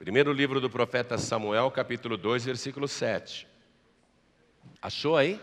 [0.00, 3.46] Primeiro livro do profeta Samuel, capítulo 2, versículo 7.
[4.80, 5.38] Achou aí?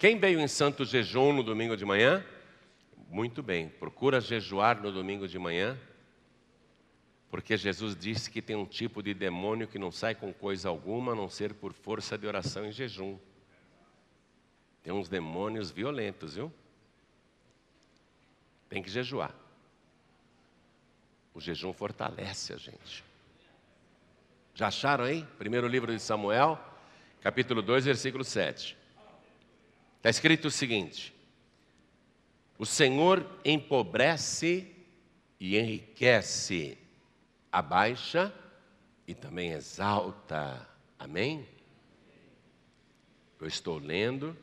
[0.00, 2.26] Quem veio em santo jejum no domingo de manhã?
[3.08, 5.78] Muito bem, procura jejuar no domingo de manhã,
[7.30, 11.12] porque Jesus disse que tem um tipo de demônio que não sai com coisa alguma,
[11.12, 13.16] a não ser por força de oração e jejum.
[14.82, 16.52] Tem uns demônios violentos, viu?
[18.68, 19.32] Tem que jejuar.
[21.32, 23.05] O jejum fortalece a gente.
[24.56, 25.22] Já acharam aí?
[25.36, 26.58] Primeiro livro de Samuel,
[27.20, 28.74] capítulo 2, versículo 7.
[29.98, 31.14] Está escrito o seguinte:
[32.56, 34.74] O Senhor empobrece
[35.38, 36.78] e enriquece,
[37.52, 38.32] abaixa
[39.06, 40.66] e também exalta.
[40.98, 41.46] Amém?
[43.38, 44.34] Eu estou lendo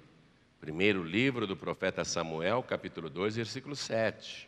[0.62, 4.48] primeiro livro do profeta Samuel, capítulo 2, versículo 7.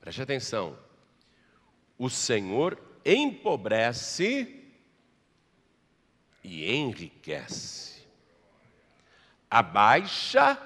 [0.00, 0.76] Preste atenção.
[1.96, 4.64] O Senhor empobrece
[6.42, 8.06] e enriquece,
[9.50, 10.58] abaixa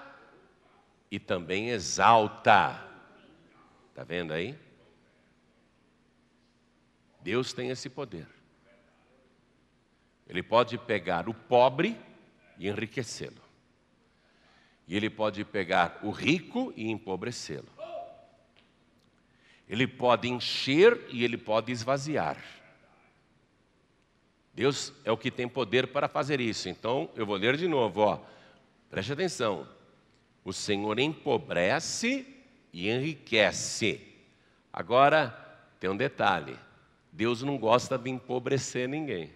[1.10, 2.84] e também exalta.
[3.90, 4.56] Está vendo aí?
[7.20, 8.26] Deus tem esse poder.
[10.28, 11.98] Ele pode pegar o pobre
[12.58, 13.42] e enriquecê-lo.
[14.86, 17.77] E ele pode pegar o rico e empobrecê-lo.
[19.68, 22.42] Ele pode encher e ele pode esvaziar.
[24.54, 26.68] Deus é o que tem poder para fazer isso.
[26.68, 28.20] Então, eu vou ler de novo, ó.
[28.90, 29.68] Preste atenção.
[30.44, 32.26] O Senhor empobrece
[32.72, 34.00] e enriquece.
[34.72, 35.28] Agora,
[35.78, 36.56] tem um detalhe.
[37.12, 39.30] Deus não gosta de empobrecer ninguém.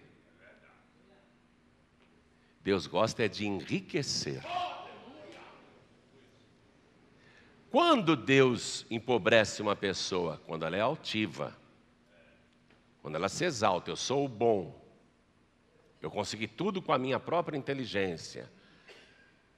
[2.63, 4.41] Deus gosta é de enriquecer.
[7.73, 10.39] Quando Deus empobrece uma pessoa?
[10.45, 11.57] Quando ela é altiva.
[13.01, 14.79] Quando ela se exalta, eu sou o bom.
[15.99, 18.47] Eu consegui tudo com a minha própria inteligência.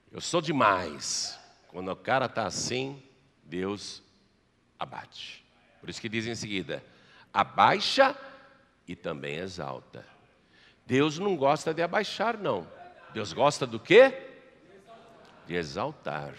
[0.10, 1.38] Eu sou demais.
[1.68, 3.04] Quando o cara está assim,
[3.44, 4.02] Deus
[4.80, 5.46] abate.
[5.82, 6.82] Por isso que diz em seguida:
[7.34, 8.16] abaixa
[8.88, 10.08] e também exalta.
[10.86, 12.66] Deus não gosta de abaixar, não.
[13.14, 14.38] Deus gosta do quê?
[15.46, 16.34] De exaltar.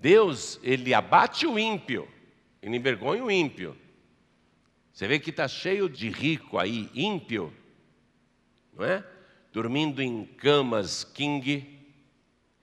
[0.00, 2.08] Deus, ele abate o ímpio,
[2.62, 3.76] ele envergonha o ímpio.
[4.92, 7.52] Você vê que está cheio de rico aí, ímpio,
[8.72, 9.04] não é?
[9.52, 11.78] Dormindo em camas king,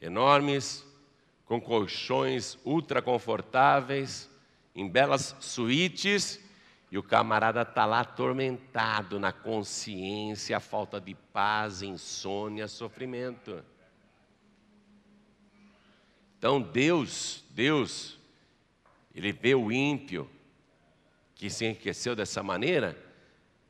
[0.01, 0.85] enormes,
[1.45, 4.29] com colchões ultra confortáveis,
[4.73, 6.39] em belas suítes,
[6.91, 13.63] e o camarada está lá atormentado na consciência, falta de paz, insônia, sofrimento.
[16.45, 18.19] Então Deus, Deus,
[19.15, 20.29] Ele vê o ímpio
[21.33, 22.95] que se enriqueceu dessa maneira,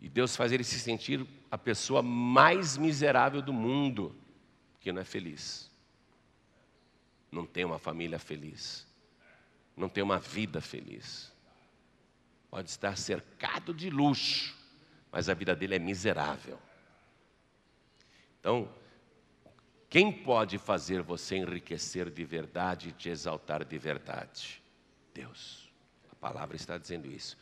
[0.01, 4.13] e Deus faz ele se sentir a pessoa mais miserável do mundo,
[4.81, 5.71] que não é feliz.
[7.31, 8.85] Não tem uma família feliz.
[9.77, 11.31] Não tem uma vida feliz.
[12.49, 14.53] Pode estar cercado de luxo,
[15.13, 16.59] mas a vida dele é miserável.
[18.41, 18.69] Então,
[19.89, 24.61] quem pode fazer você enriquecer de verdade e te exaltar de verdade?
[25.13, 25.69] Deus.
[26.11, 27.37] A palavra está dizendo isso.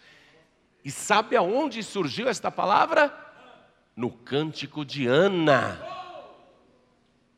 [0.83, 3.17] E sabe aonde surgiu esta palavra?
[3.95, 5.79] No cântico de Ana,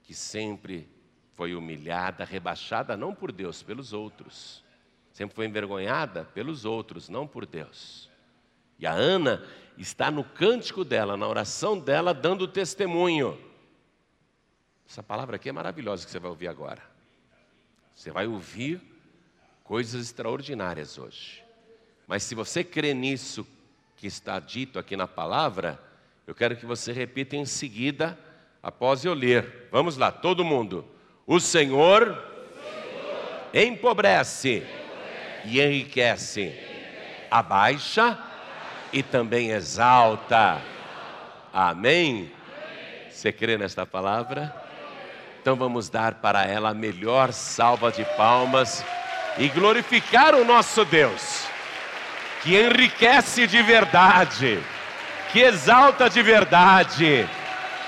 [0.03, 0.89] que sempre
[1.33, 4.63] foi humilhada, rebaixada, não por Deus, pelos outros.
[5.11, 8.09] Sempre foi envergonhada pelos outros, não por Deus.
[8.79, 9.45] E a Ana
[9.77, 13.37] está no cântico dela, na oração dela, dando testemunho.
[14.87, 16.81] Essa palavra aqui é maravilhosa que você vai ouvir agora.
[17.93, 18.81] Você vai ouvir
[19.63, 21.43] coisas extraordinárias hoje.
[22.07, 23.47] Mas se você crê nisso
[23.95, 25.79] que está dito aqui na palavra,
[26.27, 28.17] eu quero que você repita em seguida,
[28.61, 29.67] após eu ler.
[29.71, 30.85] Vamos lá, todo mundo.
[31.25, 32.13] O Senhor, o
[32.61, 37.27] Senhor empobrece, empobrece e enriquece, enriquece.
[37.31, 38.25] abaixa abaixa
[38.93, 40.61] e também exalta.
[41.51, 42.31] Amém?
[42.31, 43.11] Amém?
[43.11, 44.64] Você crê nesta palavra?
[45.45, 48.83] Então vamos dar para ela a melhor salva de palmas
[49.37, 51.45] e glorificar o nosso Deus,
[52.41, 54.59] que enriquece de verdade,
[55.31, 57.29] que exalta de verdade.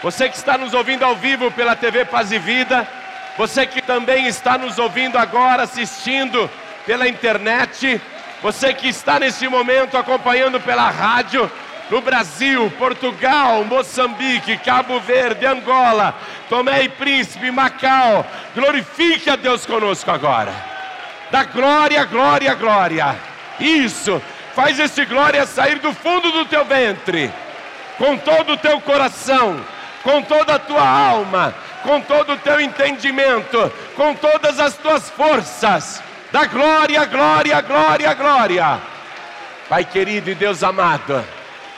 [0.03, 2.87] Você que está nos ouvindo ao vivo pela TV Paz e Vida,
[3.35, 6.47] você que também está nos ouvindo agora, assistindo
[6.85, 7.99] pela internet,
[8.39, 11.51] você que está nesse momento acompanhando pela rádio,
[11.89, 16.13] no Brasil, Portugal, Moçambique, Cabo Verde, Angola,
[16.49, 18.25] Tomé e Príncipe, Macau.
[18.53, 20.53] Glorifique a Deus conosco agora.
[21.31, 23.15] Da glória, glória, glória.
[23.59, 24.21] Isso.
[24.53, 27.31] Faz esse glória sair do fundo do teu ventre,
[27.97, 29.63] com todo o teu coração,
[30.01, 31.53] com toda a tua alma,
[31.83, 36.01] com todo o teu entendimento, com todas as tuas forças.
[36.31, 38.79] Da glória, glória, glória, glória.
[39.69, 41.23] Pai querido e Deus amado,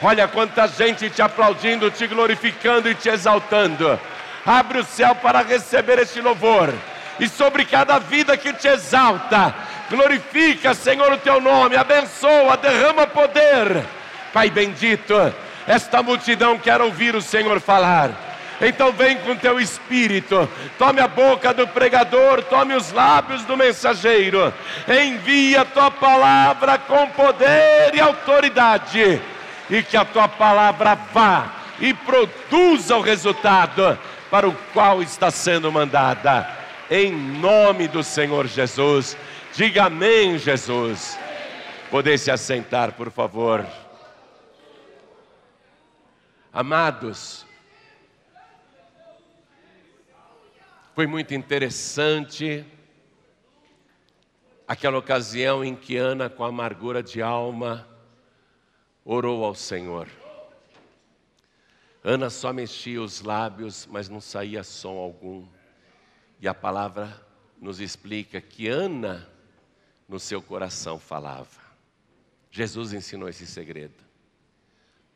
[0.02, 4.00] olha quanta gente te aplaudindo, te glorificando e te exaltando.
[4.46, 6.74] Abre o céu para receber este louvor
[7.20, 9.54] e sobre cada vida que te exalta.
[9.90, 13.84] Glorifica, Senhor, o teu nome, abençoa, derrama poder.
[14.32, 15.14] Pai bendito,
[15.68, 18.12] esta multidão quer ouvir o Senhor falar.
[18.62, 24.54] Então vem com teu espírito, tome a boca do pregador, tome os lábios do mensageiro,
[24.88, 29.22] envia tua palavra com poder e autoridade,
[29.70, 33.98] e que a tua palavra vá e produza o resultado
[34.30, 39.16] para o qual está sendo mandada em nome do Senhor Jesus.
[39.54, 41.18] Diga amém, Jesus.
[41.92, 43.66] Poder se assentar, por favor.
[46.52, 47.46] Amados,
[50.96, 52.66] foi muito interessante
[54.68, 57.88] aquela ocasião em que Ana, com amargura de alma,
[59.12, 60.08] orou ao Senhor.
[62.04, 65.48] Ana só mexia os lábios, mas não saía som algum.
[66.40, 67.20] E a palavra
[67.60, 69.28] nos explica que Ana,
[70.08, 71.60] no seu coração, falava.
[72.52, 73.96] Jesus ensinou esse segredo.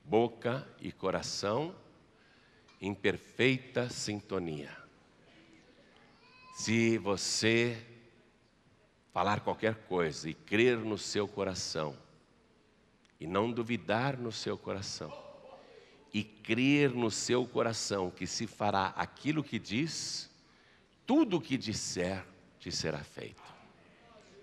[0.03, 1.75] Boca e coração
[2.81, 4.75] em perfeita sintonia.
[6.55, 7.79] Se você
[9.13, 11.95] falar qualquer coisa e crer no seu coração,
[13.23, 15.09] e não duvidar no seu coração,
[16.13, 20.29] e crer no seu coração que se fará aquilo que diz,
[21.05, 22.25] tudo o que disser
[22.59, 23.41] te será feito.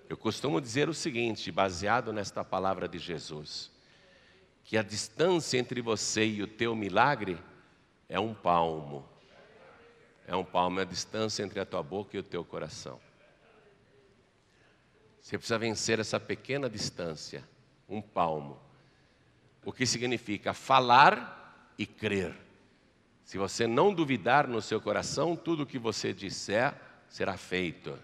[0.08, 3.70] Eu costumo dizer o seguinte, baseado nesta palavra de Jesus,
[4.64, 7.38] que a distância entre você e o teu milagre
[8.08, 9.06] é um palmo.
[10.26, 12.98] É um palmo, é a distância entre a tua boca e o teu coração.
[15.20, 17.46] Você precisa vencer essa pequena distância,
[17.86, 18.69] um palmo.
[19.64, 22.36] O que significa falar e crer.
[23.24, 26.74] Se você não duvidar no seu coração, tudo o que você disser
[27.08, 27.98] será feito.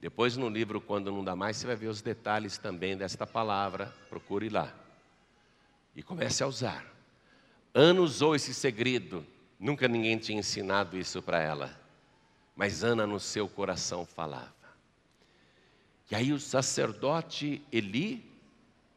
[0.00, 3.92] Depois no livro Quando Não Dá Mais, você vai ver os detalhes também desta palavra.
[4.08, 4.72] Procure lá.
[5.94, 6.84] E comece a usar.
[7.74, 9.26] Ana usou esse segredo.
[9.58, 11.78] Nunca ninguém tinha ensinado isso para ela.
[12.54, 14.54] Mas Ana no seu coração falava.
[16.10, 18.35] E aí o sacerdote Eli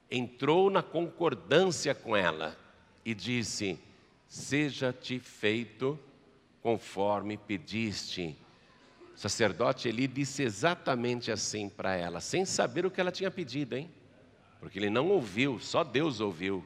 [0.10, 2.58] entrou na concordância com ela
[3.06, 3.80] e disse:
[4.28, 6.00] seja-te feito
[6.62, 8.36] conforme pediste.
[9.16, 13.76] O sacerdote Eli disse exatamente assim para ela, sem saber o que ela tinha pedido,
[13.76, 13.90] hein?
[14.60, 16.64] Porque ele não ouviu, só Deus ouviu.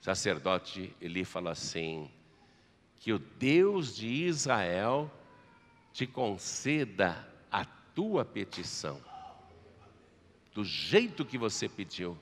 [0.00, 2.10] O sacerdote Eli falou assim:
[3.00, 5.10] que o Deus de Israel
[5.92, 9.00] te conceda a tua petição,
[10.58, 12.18] do jeito que você pediu.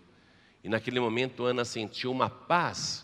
[0.62, 3.02] E naquele momento Ana sentiu uma paz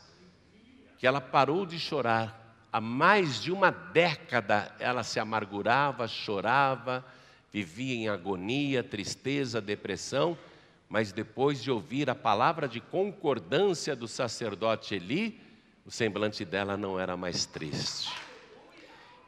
[0.99, 2.55] que ela parou de chorar.
[2.71, 7.03] Há mais de uma década ela se amargurava, chorava,
[7.51, 10.37] vivia em agonia, tristeza, depressão,
[10.87, 15.41] mas depois de ouvir a palavra de concordância do sacerdote Eli,
[15.87, 18.13] o semblante dela não era mais triste.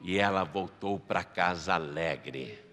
[0.02, 2.63] E ela voltou para casa alegre.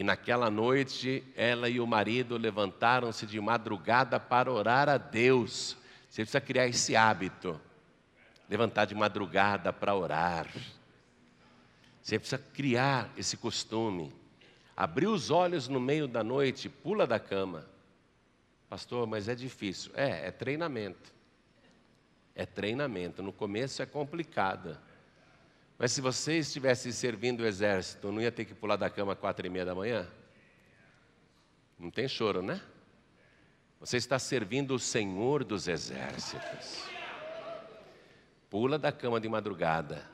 [0.00, 5.76] E naquela noite, ela e o marido levantaram-se de madrugada para orar a Deus.
[6.08, 7.60] Você precisa criar esse hábito
[8.48, 10.48] levantar de madrugada para orar.
[12.00, 14.10] Você precisa criar esse costume.
[14.74, 17.68] Abrir os olhos no meio da noite, pula da cama.
[18.70, 19.92] Pastor, mas é difícil.
[19.94, 21.12] É, é treinamento.
[22.34, 23.22] É treinamento.
[23.22, 24.78] No começo é complicado.
[25.80, 29.18] Mas se você estivesse servindo o exército, não ia ter que pular da cama às
[29.18, 30.06] quatro e meia da manhã?
[31.76, 32.60] Não tem choro, né?
[33.80, 36.88] Você está servindo o Senhor dos exércitos
[38.50, 40.04] pula da cama de madrugada.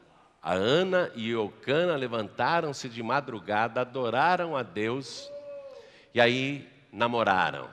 [0.43, 5.29] A Ana e Eucana levantaram-se de madrugada, adoraram a Deus
[6.15, 7.69] e aí namoraram.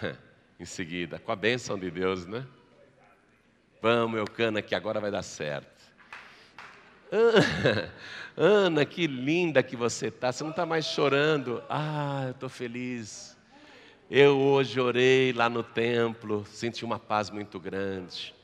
[0.58, 2.46] em seguida, com a bênção de Deus, né?
[3.82, 5.73] Vamos, Eucana, que agora vai dar certo.
[8.36, 10.32] Ana, que linda que você está.
[10.32, 11.62] Você não está mais chorando.
[11.68, 13.36] Ah, eu estou feliz.
[14.10, 18.34] Eu hoje orei lá no templo, senti uma paz muito grande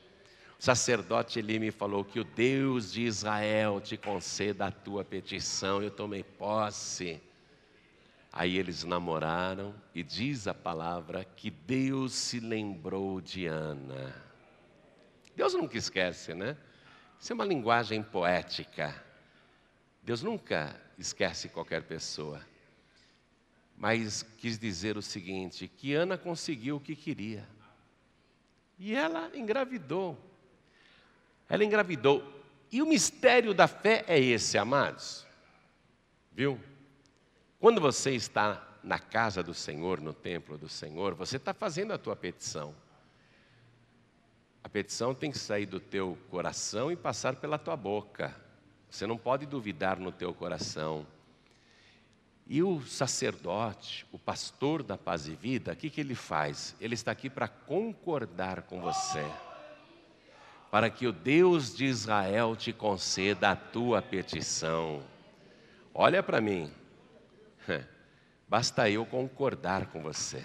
[0.61, 5.81] sacerdote ali me falou que o Deus de Israel te conceda a tua petição.
[5.81, 7.19] Eu tomei posse.
[8.31, 14.15] Aí eles namoraram e diz a palavra que Deus se lembrou de Ana.
[15.35, 16.55] Deus nunca esquece, né?
[17.21, 18.95] Isso é uma linguagem poética.
[20.01, 22.41] Deus nunca esquece qualquer pessoa.
[23.77, 27.47] Mas quis dizer o seguinte: que Ana conseguiu o que queria.
[28.79, 30.17] E ela engravidou.
[31.47, 32.23] Ela engravidou.
[32.71, 35.23] E o mistério da fé é esse, amados.
[36.31, 36.59] Viu?
[37.59, 41.99] Quando você está na casa do Senhor, no templo do Senhor, você está fazendo a
[41.99, 42.73] tua petição.
[44.63, 48.35] A petição tem que sair do teu coração e passar pela tua boca.
[48.89, 51.05] Você não pode duvidar no teu coração.
[52.45, 56.75] E o sacerdote, o pastor da paz e vida, o que, que ele faz?
[56.81, 59.25] Ele está aqui para concordar com você,
[60.69, 65.01] para que o Deus de Israel te conceda a tua petição.
[65.93, 66.69] Olha para mim,
[68.49, 70.43] basta eu concordar com você.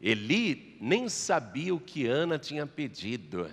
[0.00, 3.50] Eli nem sabia o que Ana tinha pedido.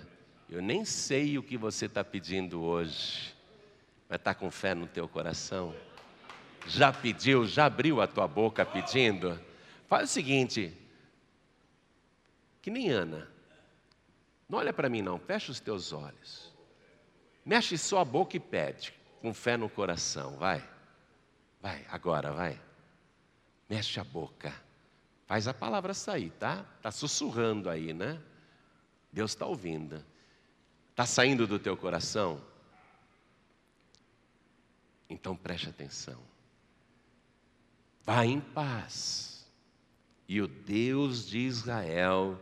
[0.48, 3.34] Eu nem sei o que você está pedindo hoje,
[4.08, 5.74] mas está com fé no teu coração?
[6.68, 9.38] Já pediu, já abriu a tua boca pedindo?
[9.88, 10.72] Faz o seguinte,
[12.62, 13.28] que nem Ana,
[14.48, 16.52] não olha para mim não, fecha os teus olhos,
[17.44, 20.62] mexe só a boca e pede, com fé no coração, vai,
[21.60, 22.60] vai, agora vai,
[23.68, 24.52] mexe a boca,
[25.26, 26.64] faz a palavra sair, tá?
[26.76, 28.20] Está sussurrando aí, né?
[29.12, 30.04] Deus está ouvindo.
[30.90, 32.40] Está saindo do teu coração?
[35.08, 36.18] Então preste atenção.
[38.04, 39.44] Vá em paz,
[40.28, 42.40] e o Deus de Israel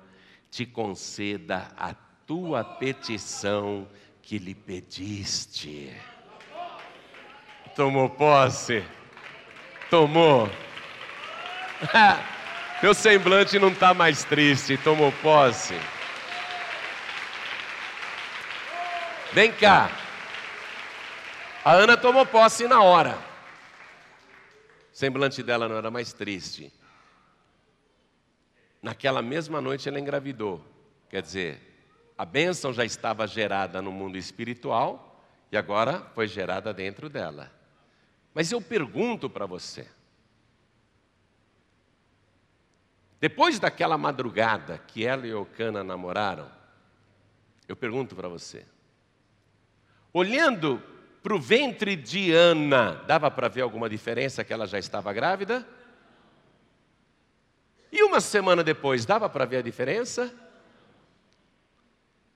[0.51, 1.95] te conceda a
[2.27, 3.89] tua petição
[4.21, 5.91] que lhe pediste.
[7.75, 8.85] Tomou posse?
[9.91, 10.49] Tomou.
[12.81, 15.75] Teu semblante não está mais triste, tomou posse.
[19.33, 19.91] Vem cá.
[21.65, 23.19] A Ana tomou posse na hora.
[24.93, 26.73] O semblante dela não era mais triste.
[28.83, 30.63] Naquela mesma noite ela engravidou.
[31.09, 31.75] Quer dizer,
[32.19, 37.51] a bênção já estava gerada no mundo espiritual e agora foi gerada dentro dela.
[38.35, 39.89] Mas eu pergunto para você:
[43.25, 46.47] depois daquela madrugada que ela e o Cana namoraram,
[47.67, 48.67] eu pergunto para você,
[50.13, 50.79] Olhando
[51.23, 55.67] para o ventre de Ana, dava para ver alguma diferença que ela já estava grávida?
[57.91, 60.31] E uma semana depois, dava para ver a diferença?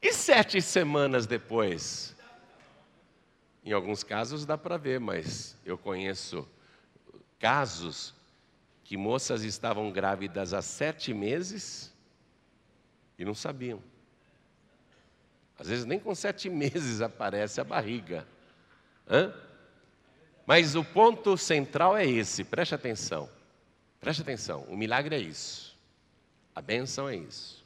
[0.00, 2.16] E sete semanas depois?
[3.62, 6.48] Em alguns casos dá para ver, mas eu conheço
[7.38, 8.14] casos
[8.88, 11.94] que moças estavam grávidas há sete meses
[13.18, 13.82] e não sabiam.
[15.58, 18.26] Às vezes nem com sete meses aparece a barriga.
[19.06, 19.30] Hã?
[20.46, 23.28] Mas o ponto central é esse, preste atenção.
[24.00, 25.76] Preste atenção, o milagre é isso.
[26.54, 27.62] A benção é isso.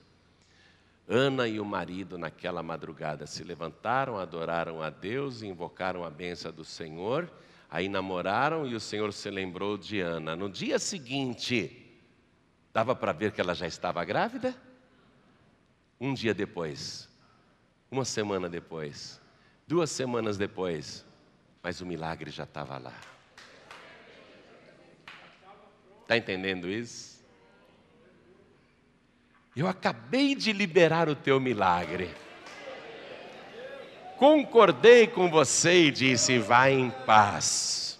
[1.07, 6.65] Ana e o marido, naquela madrugada, se levantaram, adoraram a Deus, invocaram a benção do
[6.65, 7.31] Senhor,
[7.73, 10.37] aí namoraram e o Senhor se lembrou de Ana.
[10.37, 11.99] No dia seguinte,
[12.71, 14.55] dava para ver que ela já estava grávida?
[15.99, 17.09] Um dia depois,
[17.91, 19.19] uma semana depois,
[19.67, 21.03] duas semanas depois,
[21.63, 22.95] mas o milagre já estava lá.
[26.03, 27.25] Está entendendo isso?
[29.57, 32.15] Eu acabei de liberar o teu milagre.
[34.23, 37.99] Concordei com você e disse: vai em paz.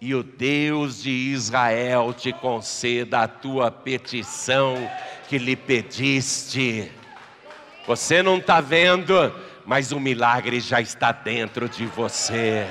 [0.00, 4.90] E o Deus de Israel te conceda a tua petição
[5.28, 6.90] que lhe pediste.
[7.86, 9.32] Você não está vendo,
[9.64, 12.66] mas o milagre já está dentro de você.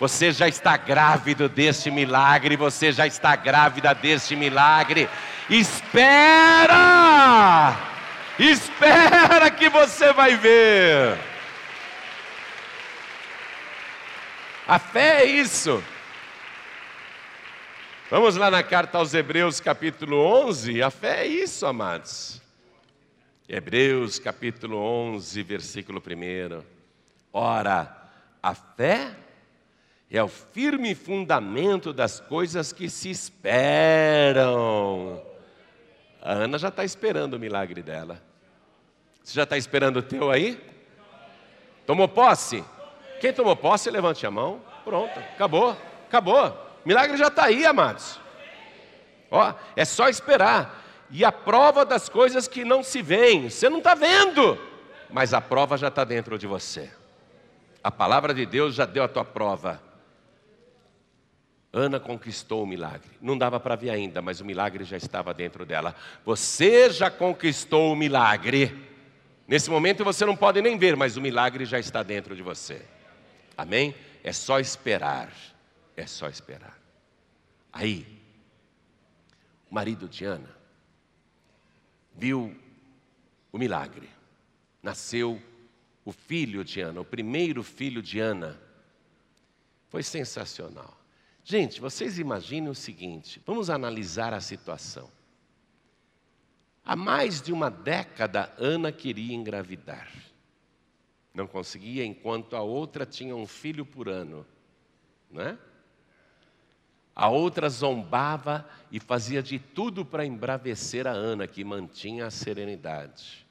[0.00, 5.06] Você já está grávido deste milagre, você já está grávida deste milagre.
[5.50, 6.78] Espera!
[8.38, 11.29] Espera que você vai ver.
[14.70, 15.82] A fé é isso.
[18.08, 20.80] Vamos lá na carta aos Hebreus, capítulo 11.
[20.80, 22.40] A fé é isso, amados.
[23.48, 26.62] Hebreus capítulo 11, versículo 1.
[27.32, 28.10] Ora,
[28.40, 29.16] a fé
[30.08, 34.40] é o firme fundamento das coisas que se esperam.
[36.22, 38.22] A Ana já está esperando o milagre dela.
[39.20, 40.62] Você já está esperando o teu aí?
[41.84, 42.64] Tomou posse?
[43.20, 44.62] Quem tomou posse, levante a mão.
[44.82, 45.76] Pronto, acabou,
[46.08, 46.56] acabou.
[46.84, 48.18] milagre já está aí, amados.
[49.30, 50.82] Ó, é só esperar.
[51.10, 54.58] E a prova das coisas que não se veem, você não está vendo,
[55.10, 56.90] mas a prova já está dentro de você.
[57.82, 59.82] A palavra de Deus já deu a tua prova.
[61.72, 63.10] Ana conquistou o milagre.
[63.20, 65.94] Não dava para ver ainda, mas o milagre já estava dentro dela.
[66.24, 68.88] Você já conquistou o milagre.
[69.46, 72.82] Nesse momento você não pode nem ver, mas o milagre já está dentro de você.
[73.56, 73.94] Amém?
[74.22, 75.32] É só esperar.
[75.96, 76.78] É só esperar.
[77.72, 78.06] Aí,
[79.70, 80.60] o marido de Ana
[82.14, 82.56] viu
[83.52, 84.08] o milagre.
[84.82, 85.40] Nasceu
[86.04, 88.60] o filho de Ana, o primeiro filho de Ana.
[89.88, 90.96] Foi sensacional.
[91.44, 95.10] Gente, vocês imaginem o seguinte: vamos analisar a situação.
[96.84, 100.10] Há mais de uma década, Ana queria engravidar.
[101.32, 104.46] Não conseguia, enquanto a outra tinha um filho por ano.
[105.30, 105.58] Não é?
[107.14, 113.46] A outra zombava e fazia de tudo para embravecer a Ana, que mantinha a serenidade,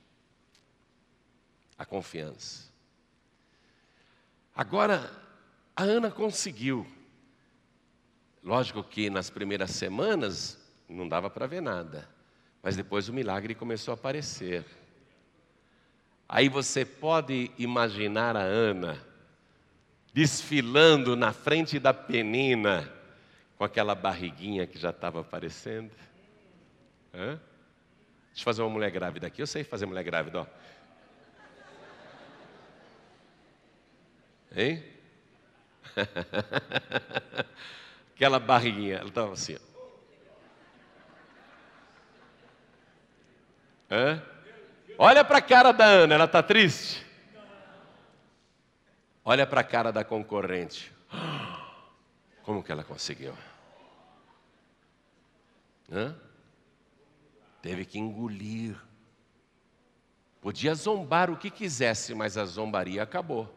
[1.77, 2.69] a confiança.
[4.55, 5.12] Agora,
[5.75, 6.86] a Ana conseguiu.
[8.43, 10.57] Lógico que nas primeiras semanas
[10.88, 12.09] não dava para ver nada,
[12.63, 14.65] mas depois o milagre começou a aparecer.
[16.31, 19.03] Aí você pode imaginar a Ana
[20.13, 22.88] desfilando na frente da penina,
[23.57, 25.89] com aquela barriguinha que já estava aparecendo?
[27.12, 27.39] Hã?
[28.27, 29.41] Deixa eu fazer uma mulher grávida aqui.
[29.41, 30.45] Eu sei fazer mulher grávida, ó.
[34.55, 34.83] Hein?
[38.13, 39.57] aquela barriguinha, ela estava assim.
[43.89, 44.21] Hã?
[45.01, 47.06] Olha para a cara da Ana, ela está triste?
[49.24, 50.91] Olha para a cara da concorrente.
[52.44, 53.34] Como que ela conseguiu?
[55.89, 56.13] Hã?
[57.62, 58.75] Teve que engolir.
[60.41, 63.55] Podia zombar o que quisesse, mas a zombaria acabou.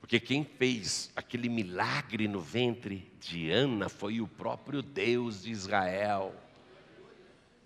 [0.00, 6.34] Porque quem fez aquele milagre no ventre de Ana foi o próprio Deus de Israel.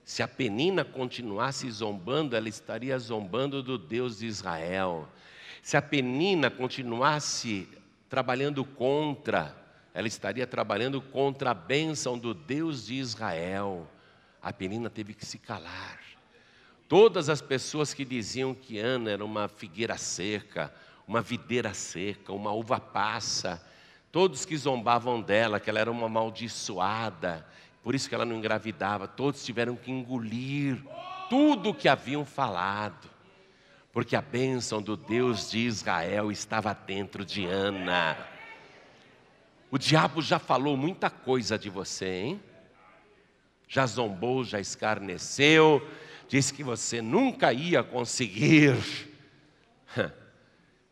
[0.05, 5.09] Se a penina continuasse zombando, ela estaria zombando do Deus de Israel.
[5.63, 7.69] Se a penina continuasse
[8.09, 9.57] trabalhando contra,
[9.95, 13.89] ela estaria trabalhando contra a bênção do Deus de Israel.
[14.43, 16.01] A penina teve que se calar.
[16.89, 20.75] Todas as pessoas que diziam que Ana era uma figueira seca,
[21.07, 23.65] uma videira seca, uma uva passa,
[24.11, 27.47] todos que zombavam dela, que ela era uma amaldiçoada,
[27.83, 30.79] por isso que ela não engravidava, todos tiveram que engolir
[31.29, 33.11] tudo o que haviam falado,
[33.93, 38.17] porque a bênção do Deus de Israel estava dentro de Ana.
[39.71, 42.43] O diabo já falou muita coisa de você, hein?
[43.67, 45.87] Já zombou, já escarneceu,
[46.29, 48.77] disse que você nunca ia conseguir.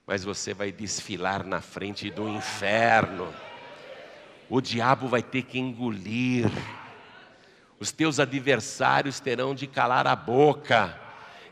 [0.07, 3.33] Mas você vai desfilar na frente do inferno.
[4.48, 6.50] O diabo vai ter que engolir.
[7.80, 10.94] Os teus adversários terão de calar a boca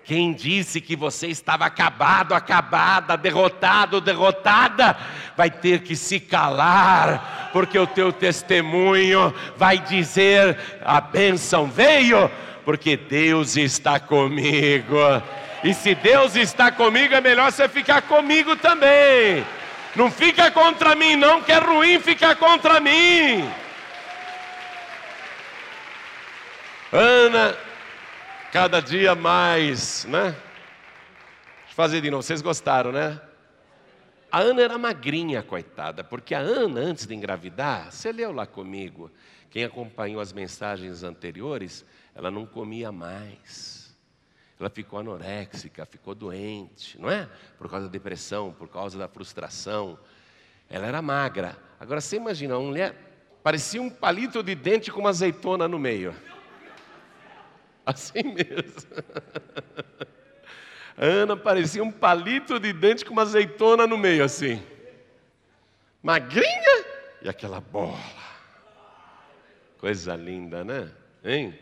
[0.09, 4.97] quem disse que você estava acabado, acabada, derrotado, derrotada,
[5.37, 12.31] vai ter que se calar, porque o teu testemunho vai dizer: a bênção veio,
[12.65, 14.97] porque Deus está comigo.
[15.63, 19.45] E se Deus está comigo, é melhor você ficar comigo também.
[19.95, 23.47] Não fica contra mim, não, que é ruim ficar contra mim.
[26.91, 27.55] Ana
[28.51, 30.31] cada dia mais, né?
[30.31, 33.21] Deixa eu fazer de novo, vocês gostaram, né?
[34.33, 39.11] A Ana era magrinha, coitada, porque a Ana, antes de engravidar, você leu lá comigo,
[39.51, 43.95] quem acompanhou as mensagens anteriores, ela não comia mais.
[44.59, 47.29] Ela ficou anoréxica, ficou doente, não é?
[47.59, 49.99] Por causa da depressão, por causa da frustração.
[50.71, 51.57] Ela era magra.
[51.79, 52.95] Agora você imagina, uma mulher
[53.43, 56.15] parecia um palito de dente com uma azeitona no meio.
[57.95, 58.91] Assim mesmo.
[60.95, 64.63] Ana parecia um palito de dente com uma azeitona no meio, assim.
[66.03, 66.85] Magrinha
[67.23, 67.99] e aquela bola.
[69.79, 70.93] Coisa linda, né?
[71.25, 71.59] Hein?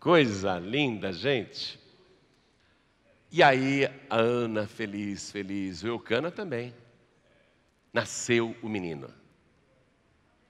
[0.00, 1.78] Coisa linda, gente.
[3.30, 6.74] E aí a Ana feliz, feliz, o Eucana também.
[7.92, 9.12] Nasceu o menino.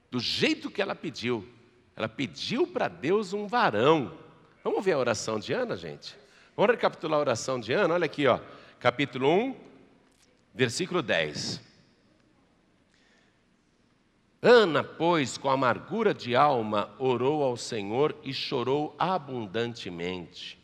[0.09, 1.47] Do jeito que ela pediu.
[1.95, 4.17] Ela pediu para Deus um varão.
[4.63, 6.15] Vamos ver a oração de Ana, gente?
[6.55, 7.95] Vamos recapitular a oração de Ana?
[7.95, 8.39] Olha aqui, ó,
[8.79, 9.55] capítulo 1,
[10.53, 11.59] versículo 10.
[14.39, 20.59] Ana, pois, com amargura de alma, orou ao Senhor e chorou abundantemente.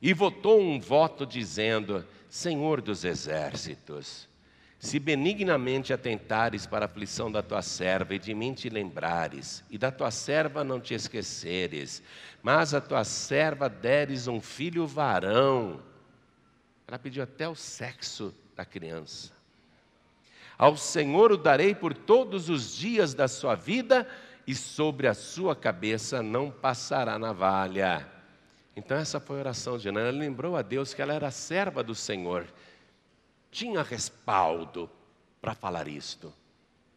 [0.00, 4.28] E votou um voto dizendo: Senhor dos exércitos,
[4.82, 9.78] se benignamente atentares para a aflição da tua serva e de mim te lembrares, e
[9.78, 12.02] da tua serva não te esqueceres,
[12.42, 15.80] mas a tua serva deres um filho varão.
[16.88, 19.30] Ela pediu até o sexo da criança.
[20.58, 24.04] Ao Senhor o darei por todos os dias da sua vida,
[24.44, 28.04] e sobre a sua cabeça não passará navalha.
[28.74, 30.00] Então, essa foi a oração de Ana.
[30.00, 32.44] Ela lembrou a Deus que ela era serva do Senhor
[33.52, 34.90] tinha respaldo
[35.40, 36.32] para falar isto.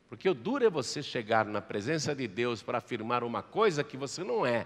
[0.07, 3.97] Porque o duro é você chegar na presença de Deus para afirmar uma coisa que
[3.97, 4.65] você não é.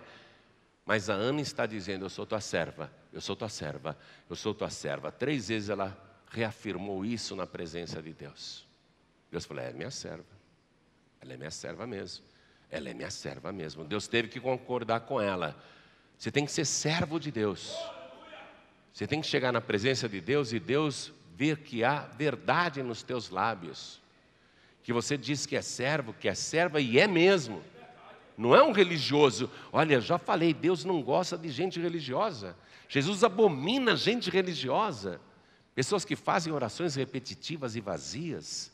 [0.86, 3.98] Mas a Ana está dizendo: Eu sou tua serva, eu sou tua serva,
[4.30, 5.12] eu sou tua serva.
[5.12, 5.98] Três vezes ela
[6.30, 8.68] reafirmou isso na presença de Deus.
[9.32, 10.26] Deus falou: É minha serva,
[11.20, 12.24] ela é minha serva mesmo,
[12.70, 13.84] ela é minha serva mesmo.
[13.84, 15.56] Deus teve que concordar com ela.
[16.18, 17.76] Você tem que ser servo de Deus.
[18.94, 23.02] Você tem que chegar na presença de Deus e Deus ver que há verdade nos
[23.02, 24.02] teus lábios,
[24.84, 27.64] que você diz que é servo, que é serva e é mesmo.
[28.38, 29.50] Não é um religioso.
[29.72, 32.58] Olha, já falei, Deus não gosta de gente religiosa.
[32.90, 35.22] Jesus abomina gente religiosa.
[35.74, 38.70] Pessoas que fazem orações repetitivas e vazias,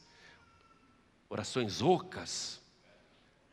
[1.30, 2.60] orações ocas.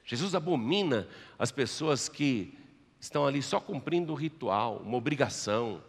[0.07, 1.07] Jesus abomina
[1.38, 2.59] as pessoas que
[2.98, 5.85] estão ali só cumprindo um ritual, uma obrigação.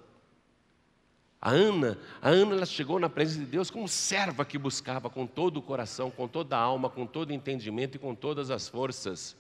[1.46, 5.28] A Ana, a Ana ela chegou na presença de Deus como serva que buscava com
[5.28, 8.70] todo o coração, com toda a alma, com todo o entendimento e com todas as
[8.70, 9.36] forças.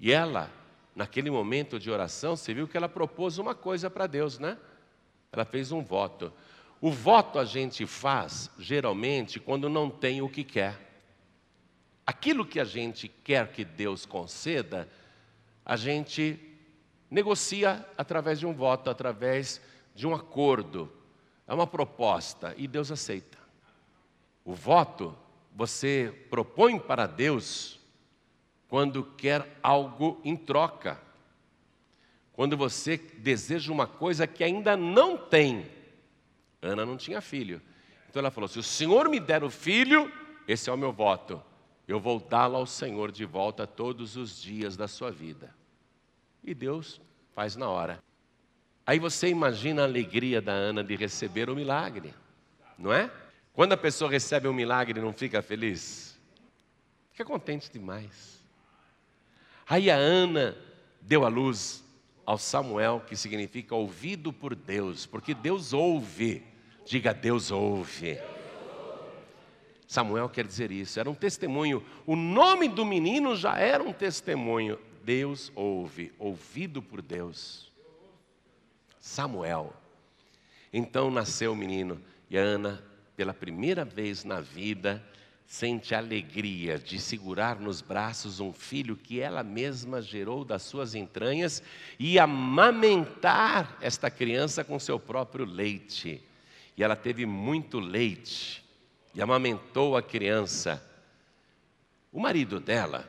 [0.00, 0.50] E ela,
[0.94, 4.56] naquele momento de oração, você viu que ela propôs uma coisa para Deus, né?
[5.30, 6.32] Ela fez um voto.
[6.80, 10.80] O voto a gente faz, geralmente, quando não tem o que quer.
[12.06, 14.88] Aquilo que a gente quer que Deus conceda,
[15.62, 16.40] a gente
[17.10, 20.92] negocia através de um voto, através de de um acordo,
[21.46, 23.38] é uma proposta e Deus aceita.
[24.44, 25.16] O voto
[25.54, 27.80] você propõe para Deus
[28.68, 31.00] quando quer algo em troca.
[32.34, 35.66] Quando você deseja uma coisa que ainda não tem.
[36.60, 37.62] Ana não tinha filho.
[38.10, 40.12] Então ela falou: se o Senhor me der o filho,
[40.46, 41.42] esse é o meu voto.
[41.88, 45.54] Eu vou dá-lo ao Senhor de volta todos os dias da sua vida.
[46.44, 47.00] E Deus
[47.34, 48.05] faz na hora.
[48.86, 52.14] Aí você imagina a alegria da Ana de receber o milagre,
[52.78, 53.10] não é?
[53.52, 56.16] Quando a pessoa recebe um milagre, não fica feliz?
[57.10, 58.40] Fica contente demais.
[59.68, 60.56] Aí a Ana
[61.00, 61.84] deu a luz
[62.24, 66.44] ao Samuel, que significa ouvido por Deus, porque Deus ouve.
[66.84, 68.20] Diga, Deus ouve.
[69.88, 71.84] Samuel quer dizer isso, era um testemunho.
[72.04, 74.78] O nome do menino já era um testemunho.
[75.02, 77.65] Deus ouve, ouvido por Deus.
[79.06, 79.72] Samuel.
[80.72, 82.82] Então nasceu o menino e Ana,
[83.16, 85.02] pela primeira vez na vida,
[85.46, 90.96] sente a alegria de segurar nos braços um filho que ela mesma gerou das suas
[90.96, 91.62] entranhas
[92.00, 96.20] e amamentar esta criança com seu próprio leite.
[96.76, 98.62] E ela teve muito leite
[99.14, 100.84] e amamentou a criança.
[102.12, 103.08] O marido dela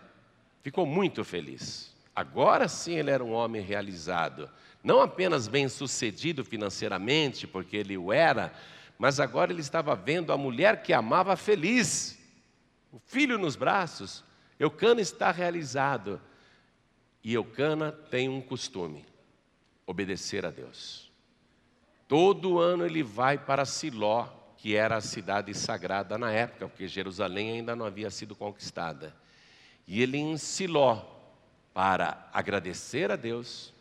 [0.61, 1.91] ficou muito feliz.
[2.15, 4.47] Agora sim ele era um homem realizado
[4.87, 8.53] não apenas bem-sucedido financeiramente, porque ele o era,
[8.97, 12.17] mas agora ele estava vendo a mulher que amava feliz,
[12.89, 14.23] o filho nos braços.
[14.57, 16.21] Eucana está realizado.
[17.21, 19.05] E Eucana tem um costume:
[19.85, 21.11] obedecer a Deus.
[22.07, 27.51] Todo ano ele vai para Siló, que era a cidade sagrada na época, porque Jerusalém
[27.51, 29.13] ainda não havia sido conquistada.
[29.85, 31.03] E ele em Siló,
[31.73, 33.75] para agradecer a Deus,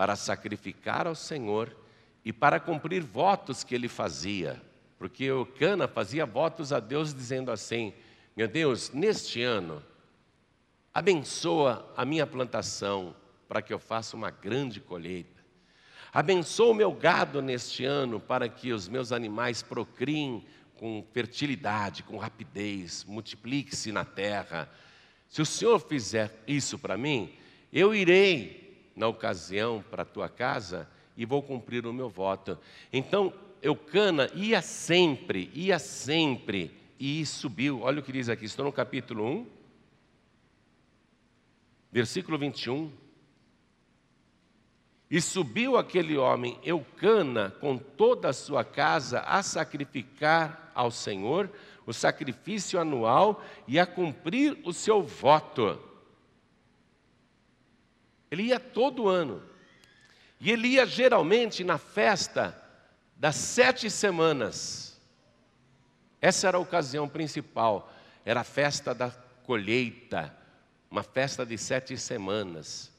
[0.00, 1.76] para sacrificar ao Senhor
[2.24, 4.58] e para cumprir votos que ele fazia.
[4.98, 7.92] Porque Eucana fazia votos a Deus dizendo assim:
[8.34, 9.84] Meu Deus, neste ano,
[10.94, 13.14] abençoa a minha plantação
[13.46, 15.44] para que eu faça uma grande colheita.
[16.10, 22.16] Abençoa o meu gado neste ano para que os meus animais procriem com fertilidade, com
[22.16, 24.66] rapidez, multiplique-se na terra.
[25.28, 27.34] Se o Senhor fizer isso para mim,
[27.70, 28.69] eu irei
[29.00, 30.86] na ocasião para a tua casa
[31.16, 32.58] e vou cumprir o meu voto.
[32.92, 33.32] Então,
[33.62, 37.80] Eucana ia sempre, ia sempre, e subiu.
[37.80, 39.46] Olha o que diz aqui, estou no capítulo 1,
[41.90, 42.92] versículo 21.
[45.10, 51.50] E subiu aquele homem, Eucana, com toda a sua casa, a sacrificar ao Senhor
[51.86, 55.89] o sacrifício anual e a cumprir o seu voto.
[58.30, 59.42] Ele ia todo ano.
[60.40, 62.56] E ele ia geralmente na festa
[63.16, 64.98] das sete semanas.
[66.20, 67.92] Essa era a ocasião principal,
[68.24, 69.10] era a festa da
[69.44, 70.34] colheita,
[70.90, 72.90] uma festa de sete semanas.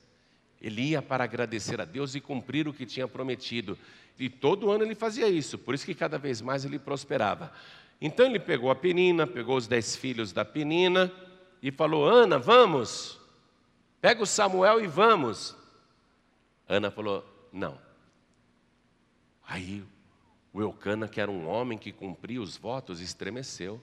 [0.62, 3.78] Ele ia para agradecer a Deus e cumprir o que tinha prometido.
[4.20, 7.52] E todo ano ele fazia isso, por isso que cada vez mais ele prosperava.
[8.00, 11.12] Então ele pegou a Penina, pegou os dez filhos da Penina
[11.62, 13.20] e falou: Ana, vamos,
[14.02, 15.56] pega o Samuel e vamos.
[16.68, 17.80] Ana falou: Não.
[19.44, 19.86] Aí
[20.54, 23.82] o Eucana, que era um homem que cumpria os votos, estremeceu.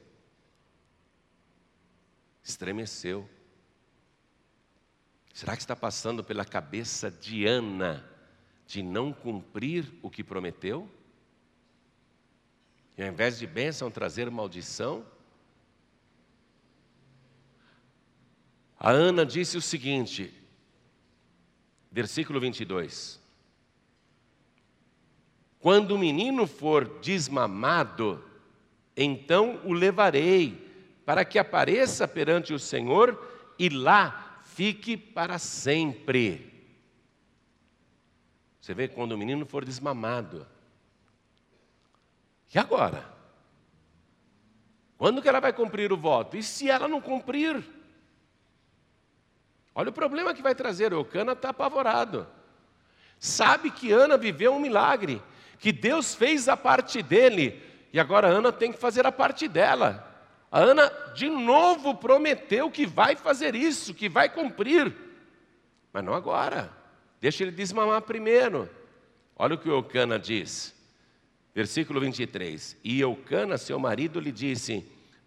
[2.43, 3.29] Estremeceu.
[5.33, 8.05] Será que está passando pela cabeça de Ana
[8.67, 10.91] de não cumprir o que prometeu?
[12.97, 15.07] E ao invés de bênção trazer maldição?
[18.79, 20.33] A Ana disse o seguinte,
[21.91, 23.21] versículo 22.
[25.59, 28.25] Quando o menino for desmamado,
[28.97, 30.67] então o levarei,
[31.05, 33.21] para que apareça perante o Senhor
[33.59, 36.53] e lá fique para sempre.
[38.61, 40.47] Você vê quando o menino for desmamado.
[42.55, 43.13] E agora?
[44.97, 46.37] Quando que ela vai cumprir o voto?
[46.37, 47.78] E se ela não cumprir?
[49.75, 50.93] Olha o problema que vai trazer.
[50.95, 52.27] O Cana está apavorado.
[53.19, 55.23] Sabe que Ana viveu um milagre
[55.59, 60.05] que Deus fez a parte dele e agora Ana tem que fazer a parte dela.
[60.51, 64.95] A Ana de novo prometeu que vai fazer isso, que vai cumprir,
[65.93, 66.73] mas não agora.
[67.21, 68.69] Deixa ele desmamar primeiro.
[69.37, 70.75] Olha o que o Eucana diz,
[71.55, 72.77] versículo 23.
[72.83, 74.85] E Eucana, seu marido, lhe disse: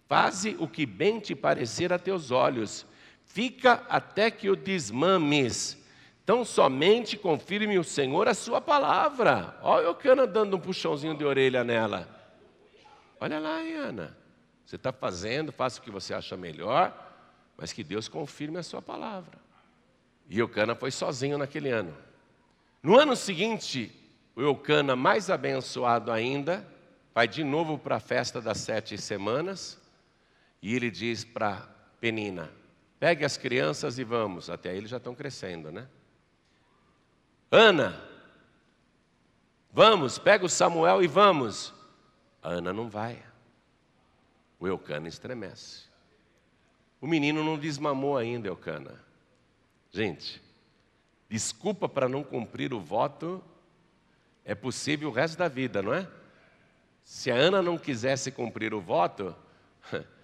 [0.07, 2.85] Faze o que bem te parecer a teus olhos,
[3.25, 5.77] fica até que o desmames.
[6.23, 9.57] Então somente confirme o Senhor a sua palavra.
[9.61, 12.07] Olha o Cana dando um puxãozinho de orelha nela.
[13.19, 14.17] Olha lá, Ana.
[14.65, 16.95] Você está fazendo, faça o que você acha melhor,
[17.57, 19.37] mas que Deus confirme a sua palavra.
[20.29, 21.93] E Eucana foi sozinho naquele ano.
[22.81, 23.91] No ano seguinte,
[24.33, 26.65] o Eucana, mais abençoado ainda,
[27.13, 29.77] vai de novo para a festa das sete semanas,
[30.61, 31.67] e ele diz para
[31.99, 32.49] Penina:
[33.01, 34.47] pegue as crianças e vamos.
[34.47, 35.87] Até aí eles já estão crescendo, né?
[37.49, 37.99] Ana,
[39.73, 41.73] vamos, pega o Samuel e vamos.
[42.43, 43.19] A Ana não vai.
[44.59, 45.85] O Eucana estremece.
[47.01, 49.03] O menino não desmamou ainda, Eucana.
[49.89, 50.39] Gente,
[51.27, 53.43] desculpa para não cumprir o voto
[54.45, 56.07] é possível o resto da vida, não é?
[57.03, 59.35] Se a Ana não quisesse cumprir o voto,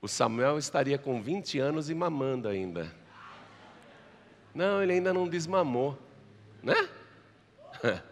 [0.00, 2.94] o Samuel estaria com 20 anos e mamando ainda.
[4.54, 5.98] Não, ele ainda não desmamou.
[6.62, 6.88] Né?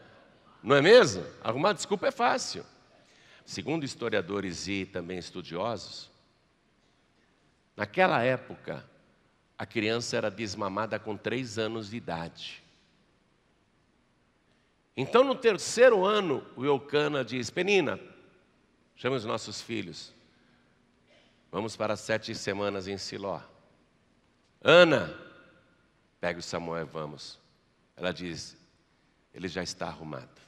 [0.63, 1.25] Não é mesmo?
[1.45, 2.65] Arrumar desculpa é fácil.
[3.45, 6.11] Segundo historiadores e também estudiosos,
[7.77, 8.85] naquela época,
[9.57, 12.65] a criança era desmamada com três anos de idade.
[14.97, 18.01] Então, no terceiro ano, o Eucana diz: Penina,
[18.97, 20.13] chama os nossos filhos,
[21.57, 23.41] vamos para sete semanas em Siló.
[24.61, 25.19] Ana,
[26.21, 27.39] pega o Samuel e vamos.
[27.97, 28.55] Ela diz:
[29.33, 30.39] ele já está arrumado,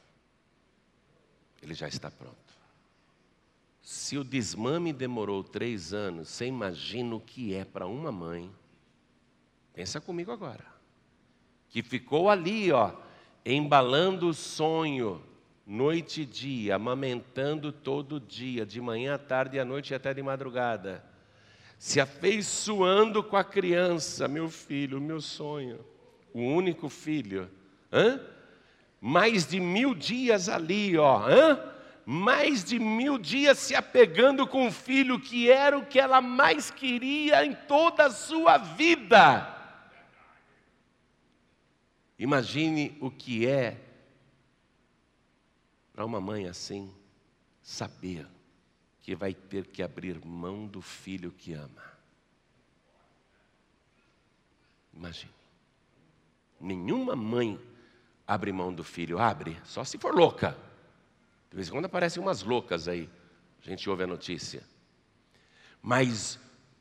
[1.63, 2.37] ele já está pronto.
[3.81, 8.51] Se o desmame demorou três anos, você imagina o que é para uma mãe.
[9.73, 10.67] Pensa comigo agora.
[11.71, 12.93] Que ficou ali, ó,
[13.47, 15.25] embalando o sonho,
[15.69, 20.23] noite e dia, amamentando todo dia, de manhã à tarde, à noite e até de
[20.23, 21.05] madrugada.
[21.79, 25.79] Se afeiçoando com a criança, meu filho, meu sonho
[26.33, 27.51] o único filho.
[27.93, 28.21] Hã?
[29.01, 31.29] Mais de mil dias ali, ó.
[31.29, 31.61] Hã?
[32.05, 36.71] Mais de mil dias se apegando com o filho que era o que ela mais
[36.71, 39.57] queria em toda a sua vida.
[42.19, 43.77] Imagine o que é
[45.99, 46.95] para uma mãe assim
[47.61, 48.25] saber
[49.03, 51.83] que vai ter que abrir mão do filho que ama.
[54.95, 55.33] Imagine.
[56.61, 57.61] Nenhuma mãe
[58.25, 60.57] abre mão do filho, abre, só se for louca.
[61.51, 63.11] De vez em quando aparecem umas loucas aí,
[63.61, 64.63] a gente ouve a notícia.
[65.83, 66.39] Mas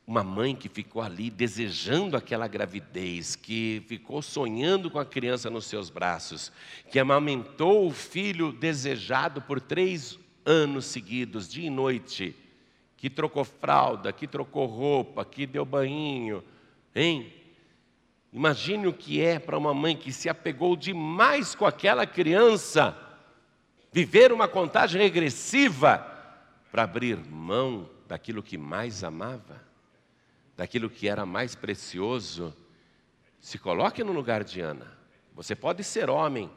[0.08, 5.66] uma mãe que ficou ali desejando aquela gravidez, que ficou sonhando com a criança nos
[5.66, 6.50] seus braços,
[6.90, 12.34] que amamentou o filho desejado por três anos seguidos, dia e noite,
[12.96, 16.42] que trocou fralda, que trocou roupa, que deu banho,
[16.96, 17.30] hein?
[18.32, 22.96] Imagine o que é para uma mãe que se apegou demais com aquela criança,
[23.92, 25.98] viver uma contagem regressiva
[26.72, 29.67] para abrir mão daquilo que mais amava,
[30.58, 32.52] daquilo que era mais precioso.
[33.40, 34.98] Se coloque no lugar de Ana.
[35.32, 36.50] Você pode ser homem,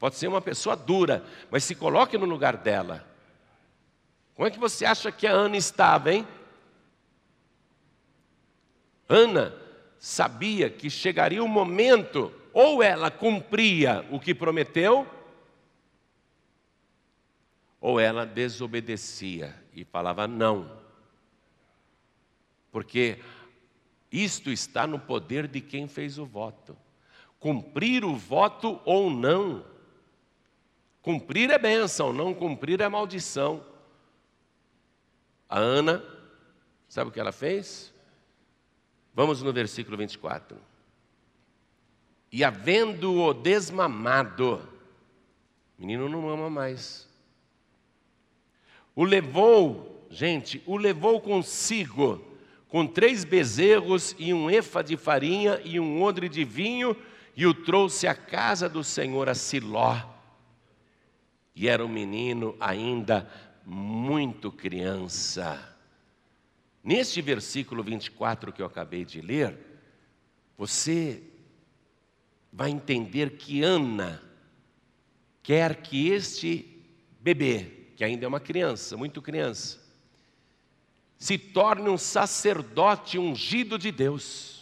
[0.00, 3.08] pode ser uma pessoa dura, mas se coloque no lugar dela.
[4.34, 6.26] Como é que você acha que a Ana estava, hein?
[9.08, 9.54] Ana
[9.96, 15.06] sabia que chegaria o momento, ou ela cumpria o que prometeu,
[17.80, 20.84] ou ela desobedecia e falava não.
[22.72, 23.20] Porque
[24.10, 26.76] isto está no poder de quem fez o voto.
[27.38, 29.64] Cumprir o voto ou não.
[31.02, 33.64] Cumprir é bênção, não cumprir é maldição.
[35.48, 36.04] A Ana,
[36.88, 37.92] sabe o que ela fez?
[39.14, 40.58] Vamos no versículo 24.
[42.32, 44.56] E havendo-o desmamado,
[45.78, 47.08] o menino não ama mais.
[48.94, 52.20] O levou, gente, o levou consigo,
[52.76, 56.94] com três bezerros e um efa de farinha e um odre de vinho,
[57.34, 59.98] e o trouxe à casa do Senhor a Siló.
[61.54, 63.26] E era um menino ainda
[63.64, 65.74] muito criança.
[66.84, 69.58] Neste versículo 24 que eu acabei de ler,
[70.58, 71.22] você
[72.52, 74.22] vai entender que Ana
[75.42, 76.84] quer que este
[77.20, 79.80] bebê, que ainda é uma criança, muito criança,
[81.18, 84.56] se torne um sacerdote ungido de Deus.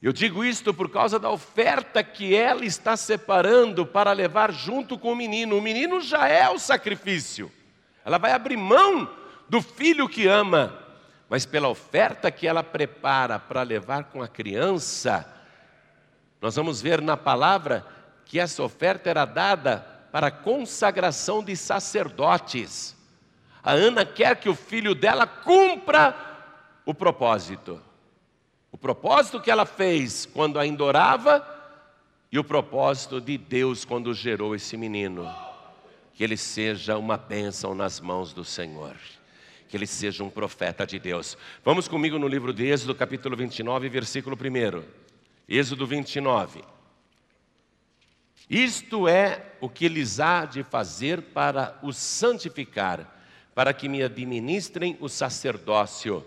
[0.00, 5.12] Eu digo isto por causa da oferta que ela está separando para levar junto com
[5.12, 5.58] o menino.
[5.58, 7.52] O menino já é o sacrifício.
[8.02, 9.14] Ela vai abrir mão
[9.46, 10.78] do filho que ama,
[11.28, 15.30] mas pela oferta que ela prepara para levar com a criança,
[16.40, 17.86] nós vamos ver na palavra
[18.24, 22.96] que essa oferta era dada para consagração de sacerdotes.
[23.62, 26.16] A Ana quer que o filho dela cumpra
[26.84, 27.80] o propósito.
[28.72, 31.46] O propósito que ela fez quando ainda orava
[32.30, 35.28] e o propósito de Deus quando gerou esse menino.
[36.14, 38.96] Que ele seja uma bênção nas mãos do Senhor
[39.70, 41.38] que ele seja um profeta de Deus.
[41.64, 44.82] Vamos comigo no livro de Êxodo, capítulo 29, versículo 1.
[45.48, 46.64] Êxodo 29.
[48.50, 53.19] Isto é o que lhes há de fazer para os santificar,
[53.54, 56.24] para que me administrem o sacerdócio.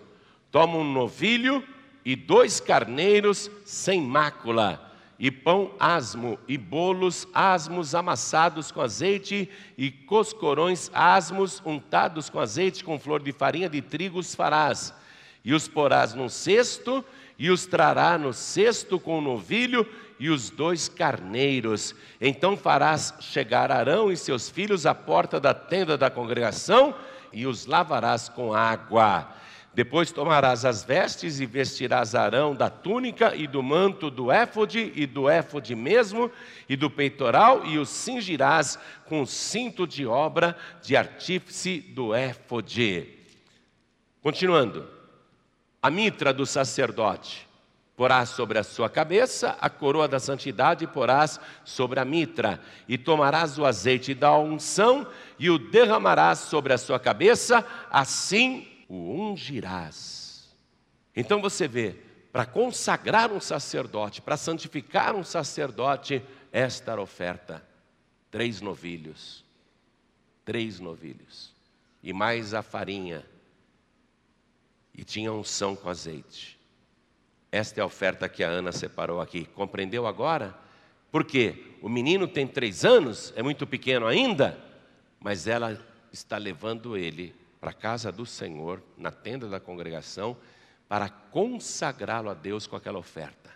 [0.51, 1.63] Toma um novilho
[2.05, 9.89] e dois carneiros sem mácula e pão asmo, e bolos asmos amassados com azeite, e
[9.89, 14.93] coscorões asmos untados com azeite, com flor de farinha de trigo os farás,
[15.41, 17.05] e os porás num cesto,
[17.39, 19.88] e os trará no cesto com o novilho
[20.19, 21.95] e os dois carneiros.
[22.19, 26.93] Então farás chegar Arão e seus filhos à porta da tenda da congregação,
[27.34, 29.34] e os lavarás com água
[29.74, 35.08] depois tomarás as vestes e vestirás Arão da túnica e do manto do éfode e
[35.08, 36.32] do éfode mesmo
[36.69, 43.08] e do peitoral e o cingirás com cinto de obra de artífice do éfode.
[44.22, 44.88] Continuando,
[45.82, 47.48] a mitra do sacerdote
[47.95, 53.58] porás sobre a sua cabeça, a coroa da santidade porás sobre a mitra, e tomarás
[53.58, 60.56] o azeite da unção e o derramarás sobre a sua cabeça, assim o ungirás.
[61.15, 61.95] Então você vê,
[62.32, 67.63] para consagrar um sacerdote, para santificar um sacerdote, esta era a oferta:
[68.32, 69.45] três novilhos,
[70.43, 71.53] três novilhos,
[72.01, 73.23] e mais a farinha,
[74.95, 76.52] e tinha unção com azeite.
[77.53, 79.45] Esta é a oferta que a Ana separou aqui.
[79.45, 80.57] Compreendeu agora?
[81.11, 84.57] Porque o menino tem três anos, é muito pequeno ainda,
[85.19, 85.79] mas ela
[86.11, 90.35] está levando ele para a casa do Senhor, na tenda da congregação,
[90.89, 93.51] para consagrá-lo a Deus com aquela oferta.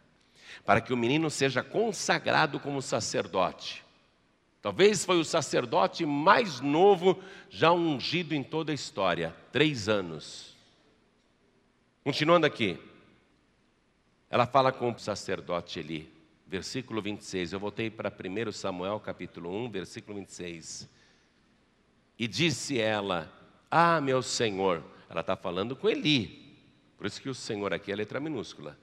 [0.64, 3.84] Para que o menino seja consagrado como sacerdote.
[4.62, 7.20] Talvez foi o sacerdote mais novo
[7.50, 10.56] já ungido em toda a história, três anos.
[12.04, 12.80] Continuando aqui,
[14.30, 16.12] ela fala com o sacerdote Eli,
[16.46, 17.54] versículo 26.
[17.54, 20.90] Eu voltei para 1 Samuel, capítulo 1, versículo 26.
[22.20, 23.32] E disse ela:
[23.70, 24.84] ah, meu Senhor.
[25.10, 26.46] Ela está falando com Eli.
[26.98, 28.78] Por isso que o Senhor aqui é letra minúscula.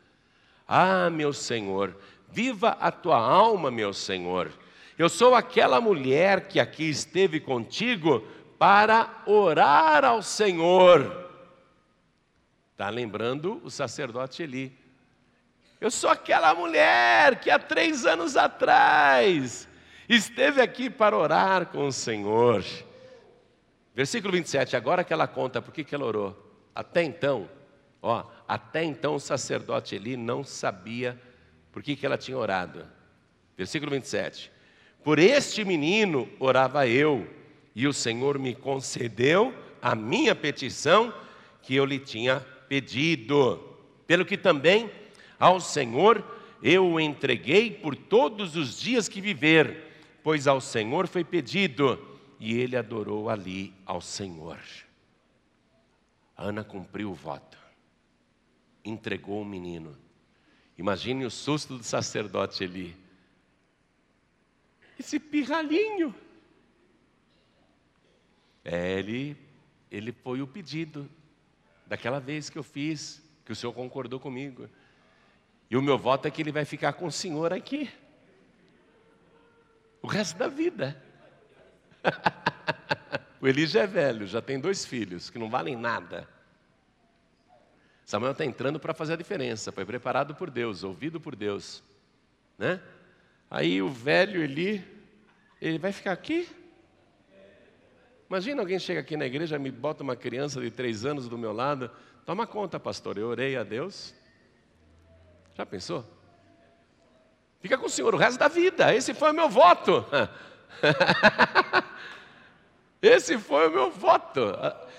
[0.67, 1.97] Ah, meu Senhor,
[2.31, 4.51] viva a tua alma, meu Senhor.
[4.97, 8.27] Eu sou aquela mulher que aqui esteve contigo
[8.59, 11.25] para orar ao Senhor.
[12.73, 14.73] Está lembrando o sacerdote Eli.
[15.81, 19.69] Eu sou aquela mulher que há três anos atrás
[20.09, 22.65] esteve aqui para orar com o Senhor.
[23.95, 26.37] Versículo 27, agora que ela conta por que ela orou.
[26.75, 27.49] Até então,
[28.03, 31.21] ó, até então o sacerdote Eli não sabia
[31.71, 32.87] por que ela tinha orado.
[33.57, 34.51] Versículo 27.
[35.03, 37.29] Por este menino orava eu,
[37.75, 41.13] e o Senhor me concedeu a minha petição
[41.61, 43.61] que eu lhe tinha pedido.
[44.07, 44.91] Pelo que também
[45.39, 46.25] ao Senhor
[46.63, 52.55] eu o entreguei por todos os dias que viver, pois ao Senhor foi pedido, e
[52.55, 54.59] ele adorou ali ao Senhor.
[56.37, 57.59] Ana cumpriu o voto,
[58.85, 59.97] entregou o menino.
[60.77, 62.97] Imagine o susto do sacerdote ali.
[64.99, 66.15] Esse pirralhinho.
[68.65, 69.37] É, ele,
[69.91, 71.09] ele foi o pedido
[71.87, 74.69] daquela vez que eu fiz, que o senhor concordou comigo.
[75.75, 77.91] E o meu voto é que ele vai ficar com o senhor aqui.
[80.01, 81.03] O resto da vida.
[83.43, 86.29] o Eli já é velho, já tem dois filhos que não valem nada.
[88.05, 91.83] Samuel está entrando para fazer a diferença, foi preparado por Deus, ouvido por Deus.
[92.57, 92.81] Né?
[93.51, 94.81] Aí o velho Eli,
[95.61, 96.49] ele vai ficar aqui?
[98.31, 101.53] Imagina alguém chega aqui na igreja, me bota uma criança de três anos do meu
[101.53, 101.91] lado,
[102.25, 104.15] toma conta, pastor, eu orei a Deus,
[105.55, 106.05] já pensou?
[107.61, 108.95] Fica com o Senhor o resto da vida.
[108.95, 110.05] Esse foi o meu voto.
[113.01, 114.41] Esse foi o meu voto.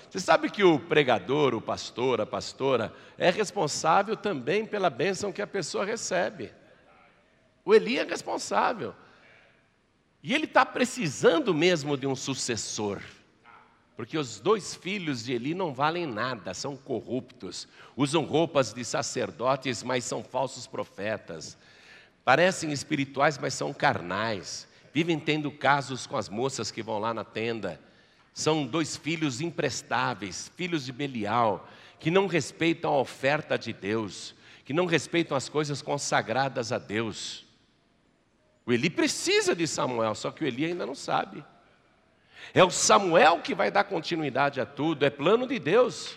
[0.08, 5.42] Você sabe que o pregador, o pastor, a pastora, é responsável também pela bênção que
[5.42, 6.52] a pessoa recebe.
[7.64, 8.94] O Eli é responsável.
[10.22, 13.00] E ele está precisando mesmo de um sucessor.
[13.96, 17.66] Porque os dois filhos de Eli não valem nada, são corruptos,
[17.96, 21.56] usam roupas de sacerdotes, mas são falsos profetas.
[22.22, 24.68] Parecem espirituais, mas são carnais.
[24.92, 27.80] Vivem tendo casos com as moças que vão lá na tenda.
[28.34, 31.66] São dois filhos imprestáveis, filhos de Belial,
[31.98, 34.34] que não respeitam a oferta de Deus,
[34.66, 37.46] que não respeitam as coisas consagradas a Deus.
[38.66, 41.42] O Eli precisa de Samuel, só que o Eli ainda não sabe.
[42.54, 46.16] É o Samuel que vai dar continuidade a tudo, é plano de Deus.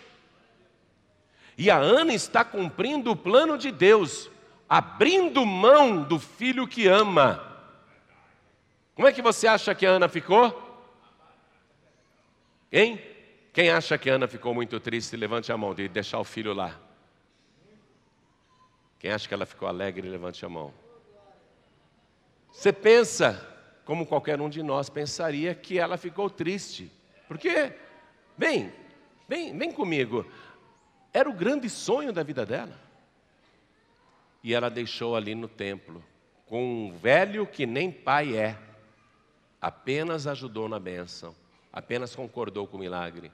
[1.56, 4.30] E a Ana está cumprindo o plano de Deus,
[4.68, 7.46] abrindo mão do filho que ama.
[8.94, 10.68] Como é que você acha que a Ana ficou?
[12.70, 13.00] Quem?
[13.52, 16.54] Quem acha que a Ana ficou muito triste, levante a mão, de deixar o filho
[16.54, 16.78] lá.
[18.98, 20.72] Quem acha que ela ficou alegre, levante a mão.
[22.52, 23.49] Você pensa
[23.90, 26.88] como qualquer um de nós pensaria que ela ficou triste.
[27.26, 27.72] Porque,
[28.38, 28.72] vem,
[29.28, 30.24] vem, vem comigo.
[31.12, 32.78] Era o grande sonho da vida dela.
[34.44, 36.04] E ela deixou ali no templo,
[36.46, 38.56] com um velho que nem pai é,
[39.60, 41.34] apenas ajudou na bênção,
[41.72, 43.32] apenas concordou com o milagre.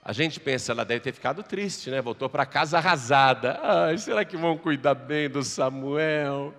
[0.00, 2.00] A gente pensa, ela deve ter ficado triste, né?
[2.00, 3.58] Voltou para casa arrasada.
[3.60, 6.54] Ai, será que vão cuidar bem do Samuel?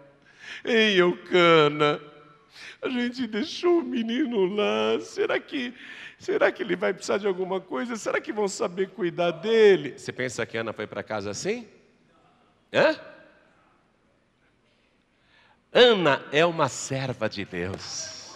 [0.65, 2.10] Ei, Eucana,
[2.81, 4.99] a gente deixou o menino lá.
[4.99, 5.73] Será que,
[6.17, 7.95] será que ele vai precisar de alguma coisa?
[7.95, 9.97] Será que vão saber cuidar dele?
[9.97, 11.67] Você pensa que Ana foi para casa assim?
[12.73, 12.99] Hã?
[15.73, 18.35] Ana é uma serva de Deus.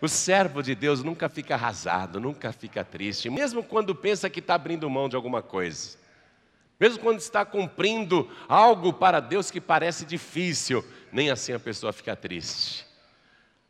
[0.00, 4.54] O servo de Deus nunca fica arrasado, nunca fica triste, mesmo quando pensa que está
[4.54, 5.98] abrindo mão de alguma coisa.
[6.78, 10.82] Mesmo quando está cumprindo algo para Deus que parece difícil,
[11.12, 12.86] nem assim a pessoa fica triste.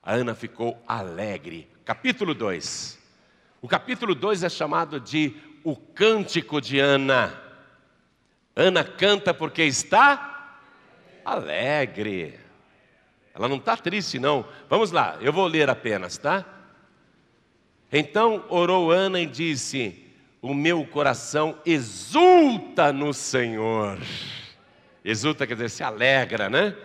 [0.03, 1.69] A Ana ficou alegre.
[1.85, 2.99] Capítulo 2.
[3.61, 7.39] O capítulo 2 é chamado de O Cântico de Ana.
[8.57, 10.59] Ana canta porque está
[11.25, 12.39] alegre.
[13.35, 14.45] Ela não está triste, não.
[14.69, 16.45] Vamos lá, eu vou ler apenas, tá?
[17.93, 20.07] Então orou Ana e disse:
[20.43, 23.99] o meu coração exulta no Senhor.
[25.05, 26.77] Exulta quer dizer, se alegra, né?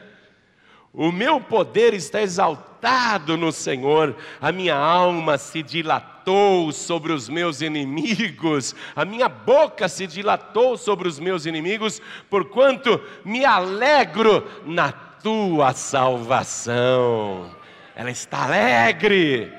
[0.96, 7.62] O meu poder está exaltado no Senhor, a minha alma se dilatou sobre os meus
[7.62, 15.74] inimigos, a minha boca se dilatou sobre os meus inimigos, porquanto me alegro na tua
[15.74, 17.54] salvação.
[17.94, 19.52] Ela está alegre.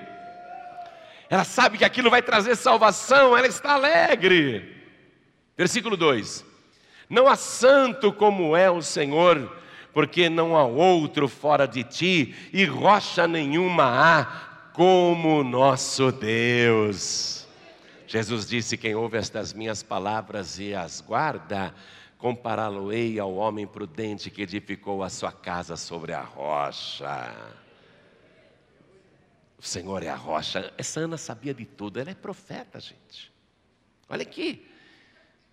[1.28, 4.74] Ela sabe que aquilo vai trazer salvação, ela está alegre.
[5.54, 6.46] Versículo 2:
[7.10, 9.50] Não há santo como é o Senhor,
[9.96, 14.24] porque não há outro fora de ti, e rocha nenhuma há
[14.74, 17.46] como nosso Deus.
[18.06, 21.74] Jesus disse: Quem ouve estas minhas palavras e as guarda,
[22.18, 27.34] compará-lo-ei ao homem prudente que edificou a sua casa sobre a rocha.
[29.58, 30.74] O Senhor é a rocha.
[30.76, 33.32] Essa Ana sabia de tudo, ela é profeta, gente.
[34.10, 34.62] Olha aqui,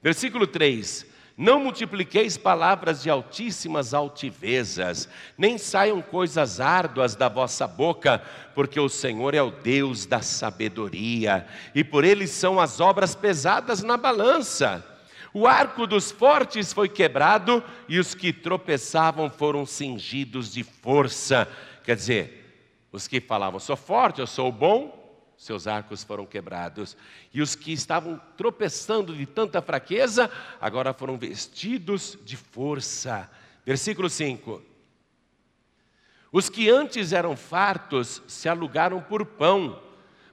[0.02, 8.22] versículo 3: Não multipliqueis palavras de altíssimas altivezas, nem saiam coisas árduas da vossa boca,
[8.54, 13.82] porque o Senhor é o Deus da sabedoria, e por ele são as obras pesadas
[13.82, 14.86] na balança.
[15.34, 21.48] O arco dos fortes foi quebrado e os que tropeçavam foram cingidos de força.
[21.84, 25.03] Quer dizer, os que falavam, sou forte, eu sou bom,
[25.44, 26.96] seus arcos foram quebrados.
[27.34, 30.30] E os que estavam tropeçando de tanta fraqueza,
[30.60, 33.30] agora foram vestidos de força.
[33.66, 34.62] Versículo 5.
[36.32, 39.80] Os que antes eram fartos se alugaram por pão,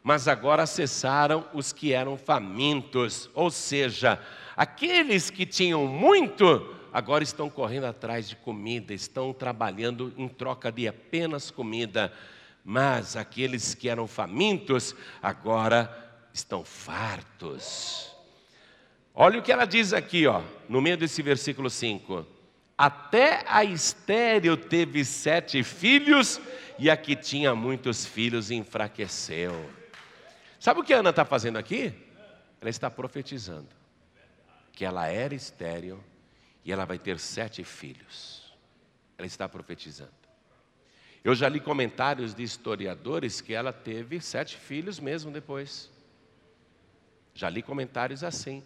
[0.02, 4.18] mas agora cessaram os que eram famintos, ou seja,
[4.60, 10.86] Aqueles que tinham muito, agora estão correndo atrás de comida, estão trabalhando em troca de
[10.86, 12.12] apenas comida.
[12.64, 15.90] Mas aqueles que eram famintos, agora
[16.32, 18.14] estão fartos.
[19.14, 22.26] Olha o que ela diz aqui, ó, no meio desse versículo 5.
[22.76, 26.40] Até a estéreo teve sete filhos,
[26.80, 29.70] e a que tinha muitos filhos enfraqueceu.
[30.58, 31.92] Sabe o que a Ana está fazendo aqui?
[32.58, 33.68] Ela está profetizando
[34.72, 36.02] que ela era estéril
[36.64, 38.50] e ela vai ter sete filhos.
[39.18, 40.19] Ela está profetizando.
[41.22, 45.90] Eu já li comentários de historiadores que ela teve sete filhos mesmo depois.
[47.34, 48.62] Já li comentários assim,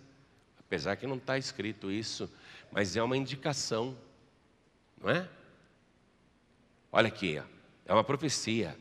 [0.58, 2.30] apesar que não está escrito isso,
[2.70, 3.96] mas é uma indicação,
[5.00, 5.28] não é?
[6.92, 7.42] Olha aqui,
[7.86, 8.76] é uma profecia.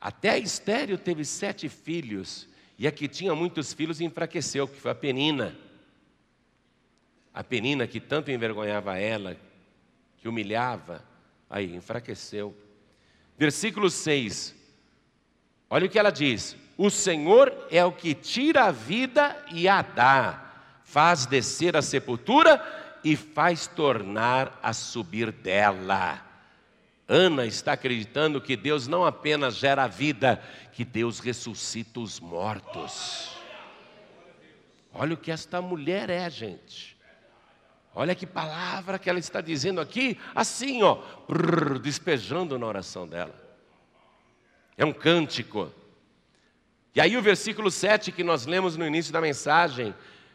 [0.00, 4.92] Até a estéreo teve sete filhos, e a que tinha muitos filhos enfraqueceu, que foi
[4.92, 5.56] a Penina.
[7.34, 9.36] A penina que tanto envergonhava ela,
[10.16, 11.04] que humilhava,
[11.48, 12.56] aí enfraqueceu.
[13.38, 14.54] Versículo 6.
[15.68, 19.82] Olha o que ela diz: O Senhor é o que tira a vida e a
[19.82, 20.52] dá,
[20.84, 22.62] faz descer a sepultura
[23.04, 26.22] e faz tornar a subir dela.
[27.08, 30.42] Ana está acreditando que Deus não apenas gera a vida,
[30.72, 33.36] que Deus ressuscita os mortos.
[34.92, 36.95] Olha o que esta mulher é, gente.
[37.98, 40.98] Olha que palavra que ela está dizendo aqui, assim, ó,
[41.80, 43.34] despejando na oração dela.
[44.76, 45.72] É um cântico.
[46.94, 49.94] E aí o versículo 7 que nós lemos no início da mensagem,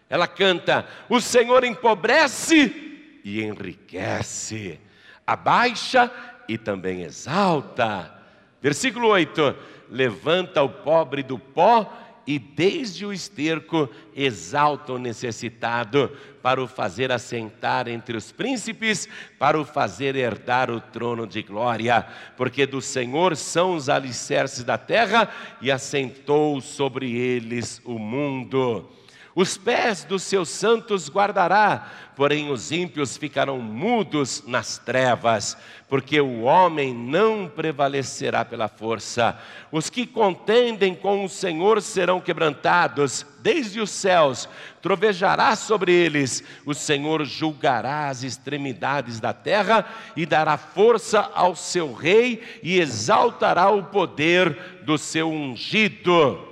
[0.09, 4.79] ela canta: O Senhor empobrece e enriquece,
[5.25, 6.11] abaixa
[6.47, 8.11] e também exalta.
[8.59, 9.55] Versículo 8:
[9.87, 11.95] Levanta o pobre do pó
[12.25, 16.11] e desde o esterco exalta o necessitado,
[16.41, 19.07] para o fazer assentar entre os príncipes,
[19.37, 22.05] para o fazer herdar o trono de glória,
[22.35, 25.29] porque do Senhor são os alicerces da terra
[25.61, 28.89] e assentou sobre eles o mundo.
[29.33, 35.55] Os pés dos seus santos guardará, porém os ímpios ficarão mudos nas trevas,
[35.87, 39.39] porque o homem não prevalecerá pela força.
[39.71, 44.49] Os que contendem com o Senhor serão quebrantados, desde os céus
[44.81, 46.43] trovejará sobre eles.
[46.65, 53.69] O Senhor julgará as extremidades da terra e dará força ao seu rei e exaltará
[53.69, 56.49] o poder do seu ungido.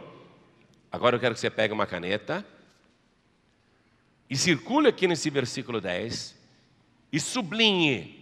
[0.89, 2.45] Agora eu quero que você pegue uma caneta
[4.29, 6.37] e circule aqui nesse versículo 10
[7.11, 8.19] e sublinhe.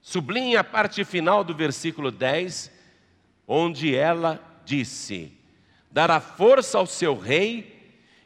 [0.00, 2.70] Sublinhe a parte final do versículo 10,
[3.46, 5.32] onde ela disse:
[5.90, 7.72] Dará força ao seu rei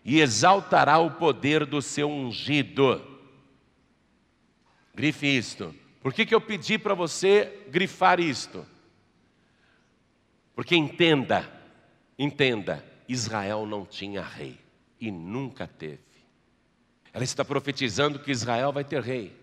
[0.05, 3.03] e exaltará o poder do seu ungido.
[4.95, 5.75] Grife isto.
[6.01, 8.65] Por que, que eu pedi para você grifar isto?
[10.55, 11.51] Porque entenda,
[12.19, 14.59] entenda, Israel não tinha rei
[15.01, 16.06] e nunca teve.
[17.17, 19.35] Ela está profetizando que Israel vai ter rei.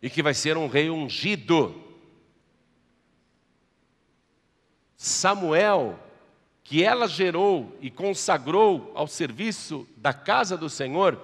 [0.00, 1.78] E que vai ser um rei ungido.
[4.96, 5.98] Samuel,
[6.64, 11.20] que ela gerou e consagrou ao serviço da casa do Senhor,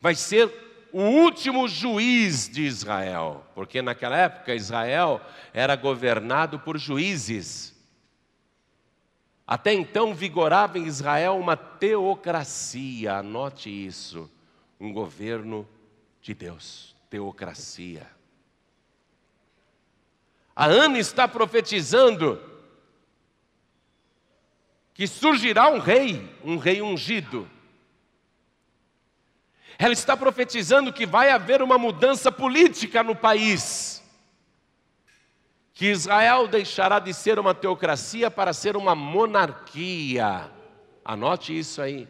[0.00, 0.50] vai ser
[0.90, 5.20] o último juiz de Israel, porque naquela época Israel
[5.52, 7.78] era governado por juízes.
[9.50, 14.30] Até então vigorava em Israel uma teocracia, anote isso,
[14.78, 15.68] um governo
[16.22, 18.06] de Deus, teocracia.
[20.54, 22.40] A Ana está profetizando
[24.94, 27.50] que surgirá um rei, um rei ungido.
[29.76, 33.99] Ela está profetizando que vai haver uma mudança política no país.
[35.80, 40.50] Que Israel deixará de ser uma teocracia para ser uma monarquia.
[41.02, 42.06] Anote isso aí.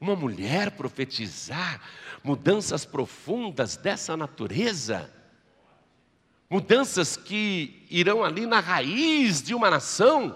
[0.00, 1.82] Uma mulher profetizar
[2.24, 5.12] mudanças profundas dessa natureza,
[6.48, 10.34] mudanças que irão ali na raiz de uma nação,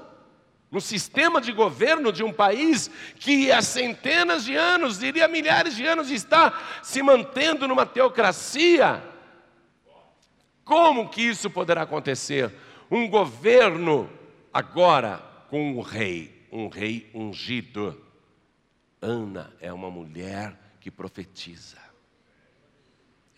[0.70, 5.86] no sistema de governo de um país que há centenas de anos, diria milhares de
[5.86, 6.52] anos, está
[6.82, 9.15] se mantendo numa teocracia.
[10.66, 12.52] Como que isso poderá acontecer?
[12.90, 14.10] Um governo
[14.52, 18.04] agora com um rei, um rei ungido.
[19.00, 21.78] Ana é uma mulher que profetiza.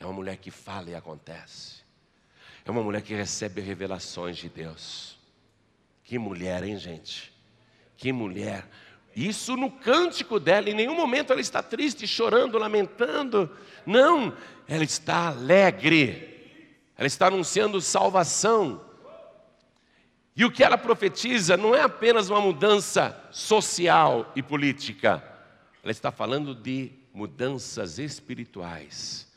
[0.00, 1.82] É uma mulher que fala e acontece.
[2.64, 5.18] É uma mulher que recebe revelações de Deus.
[6.04, 7.30] Que mulher, hein, gente?
[7.98, 8.66] Que mulher.
[9.14, 13.54] Isso no cântico dela, em nenhum momento ela está triste, chorando, lamentando.
[13.84, 14.34] Não,
[14.66, 16.37] ela está alegre.
[16.98, 18.84] Ela está anunciando salvação.
[20.34, 25.22] E o que ela profetiza não é apenas uma mudança social e política.
[25.80, 29.28] Ela está falando de mudanças espirituais.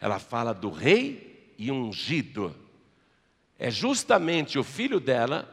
[0.00, 2.54] Ela fala do rei e ungido.
[3.56, 5.48] É justamente o filho dela,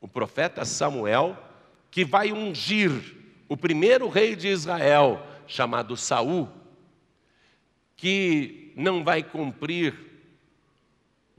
[0.00, 1.36] o profeta Samuel,
[1.90, 2.90] que vai ungir
[3.48, 6.48] o primeiro rei de Israel, chamado Saul,
[7.96, 10.09] que não vai cumprir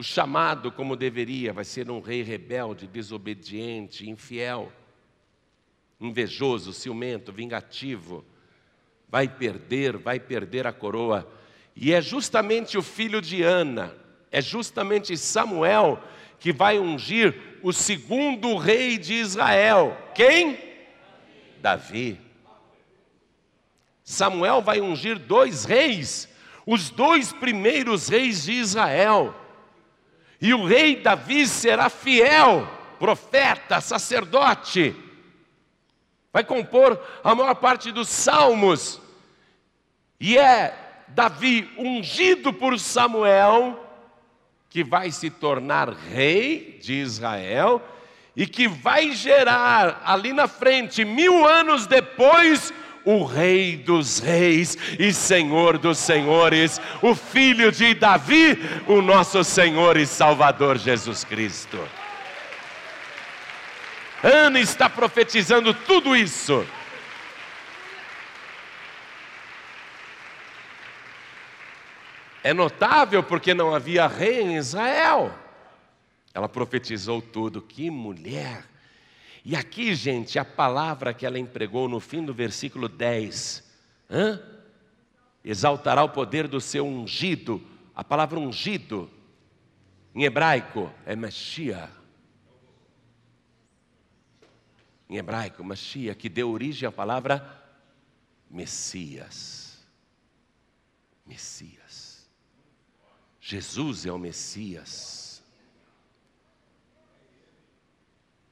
[0.02, 4.74] o chamado como deveria, vai ser um rei rebelde, desobediente, infiel,
[6.00, 8.26] invejoso, ciumento, vingativo
[9.12, 11.32] vai perder, vai perder a coroa.
[11.76, 13.94] E é justamente o filho de Ana,
[14.32, 16.02] é justamente Samuel
[16.40, 19.96] que vai ungir o segundo rei de Israel.
[20.16, 20.58] Quem?
[21.62, 22.20] Davi.
[24.04, 26.28] Samuel vai ungir dois reis,
[26.66, 29.36] os dois primeiros reis de Israel.
[30.42, 32.68] E o rei Davi será fiel,
[32.98, 34.96] profeta, sacerdote.
[36.34, 39.00] Vai compor a maior parte dos salmos
[40.20, 40.78] e é
[41.08, 43.84] Davi ungido por Samuel,
[44.70, 47.82] que vai se tornar rei de Israel
[48.36, 52.72] e que vai gerar ali na frente, mil anos depois,
[53.06, 59.98] o Rei dos Reis e Senhor dos Senhores, o Filho de Davi, o nosso Senhor
[59.98, 61.80] e Salvador Jesus Cristo.
[64.24, 66.66] Ana está profetizando tudo isso.
[72.44, 75.34] É notável porque não havia rei em Israel.
[76.34, 78.71] Ela profetizou tudo, que mulher.
[79.44, 83.64] E aqui, gente, a palavra que ela empregou no fim do versículo 10,
[84.10, 84.40] hã?
[85.44, 87.62] exaltará o poder do seu ungido.
[87.96, 89.10] A palavra ungido,
[90.14, 91.92] em hebraico, é Mashiach.
[95.10, 97.62] Em hebraico, Mashiach, que deu origem à palavra
[98.50, 99.86] Messias.
[101.26, 102.30] Messias.
[103.40, 105.31] Jesus é o Messias.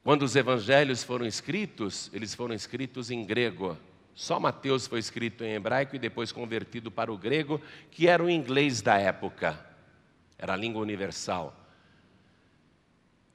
[0.09, 3.77] Quando os evangelhos foram escritos, eles foram escritos em grego.
[4.15, 8.27] Só Mateus foi escrito em hebraico e depois convertido para o grego, que era o
[8.27, 9.63] inglês da época,
[10.35, 11.55] era a língua universal.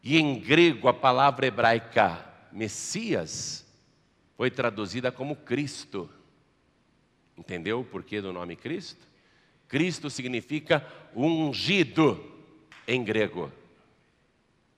[0.03, 3.65] E em grego a palavra hebraica Messias
[4.37, 6.11] foi traduzida como Cristo.
[7.39, 9.07] Entendeu o porquê do nome Cristo?
[9.69, 12.21] Cristo significa ungido
[12.85, 13.53] em grego.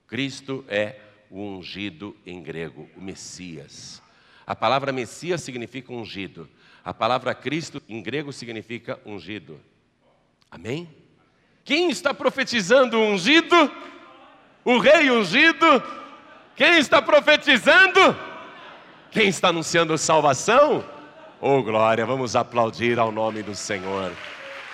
[0.05, 4.01] Cristo é o ungido em grego, o Messias.
[4.45, 6.49] A palavra Messias significa ungido.
[6.83, 9.59] A palavra Cristo em grego significa ungido.
[10.49, 10.89] Amém?
[11.65, 13.71] Quem está profetizando o ungido?
[14.63, 15.83] O rei ungido?
[16.55, 18.15] Quem está profetizando?
[19.11, 20.83] Quem está anunciando salvação?
[21.41, 24.11] Oh glória, vamos aplaudir ao nome do Senhor.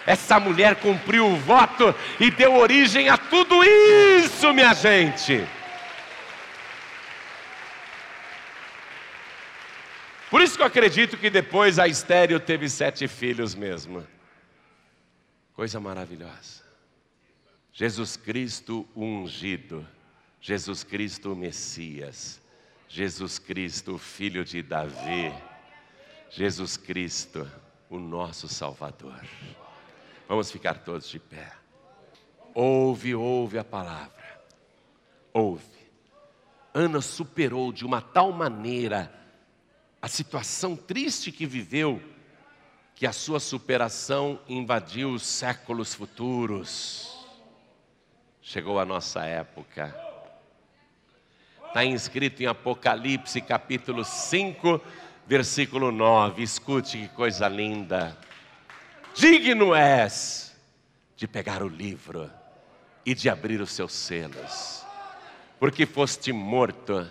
[0.06, 5.44] Essa mulher cumpriu o voto e deu origem a tudo isso, minha gente.
[10.34, 14.04] Por isso que eu acredito que depois a estéreo teve sete filhos mesmo.
[15.54, 16.64] Coisa maravilhosa.
[17.72, 19.88] Jesus Cristo ungido,
[20.42, 22.42] Jesus Cristo Messias,
[22.90, 25.32] Jesus Cristo, filho de Davi,
[26.32, 27.48] Jesus Cristo,
[27.88, 29.24] o nosso Salvador.
[30.28, 31.52] Vamos ficar todos de pé.
[32.56, 34.42] Ouve, ouve a palavra.
[35.32, 35.62] Ouve.
[36.74, 39.22] Ana superou de uma tal maneira
[40.04, 42.04] a situação triste que viveu,
[42.94, 47.26] que a sua superação invadiu os séculos futuros.
[48.42, 49.96] Chegou a nossa época.
[51.68, 54.82] Está inscrito em Apocalipse capítulo 5,
[55.26, 56.44] versículo 9.
[56.44, 58.18] Escute que coisa linda.
[59.16, 60.54] Digno és
[61.16, 62.30] de pegar o livro
[63.06, 64.86] e de abrir os seus selos,
[65.58, 67.10] porque foste morto,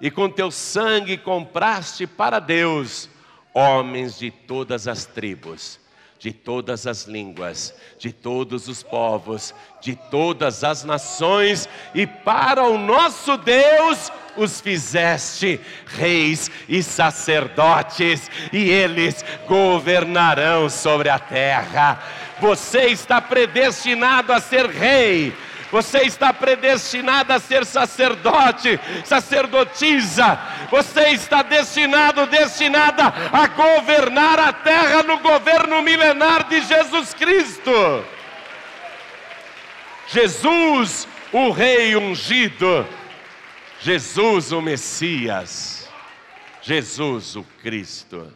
[0.00, 3.08] e com teu sangue compraste para Deus
[3.52, 5.80] homens de todas as tribos,
[6.18, 12.78] de todas as línguas, de todos os povos, de todas as nações, e para o
[12.78, 22.00] nosso Deus os fizeste reis e sacerdotes, e eles governarão sobre a terra.
[22.40, 25.34] Você está predestinado a ser rei.
[25.70, 30.38] Você está predestinado a ser sacerdote, sacerdotisa.
[30.70, 38.04] Você está destinado, destinada a governar a terra no governo milenar de Jesus Cristo.
[40.08, 42.86] Jesus, o Rei ungido.
[43.80, 45.88] Jesus, o Messias.
[46.62, 48.32] Jesus, o Cristo.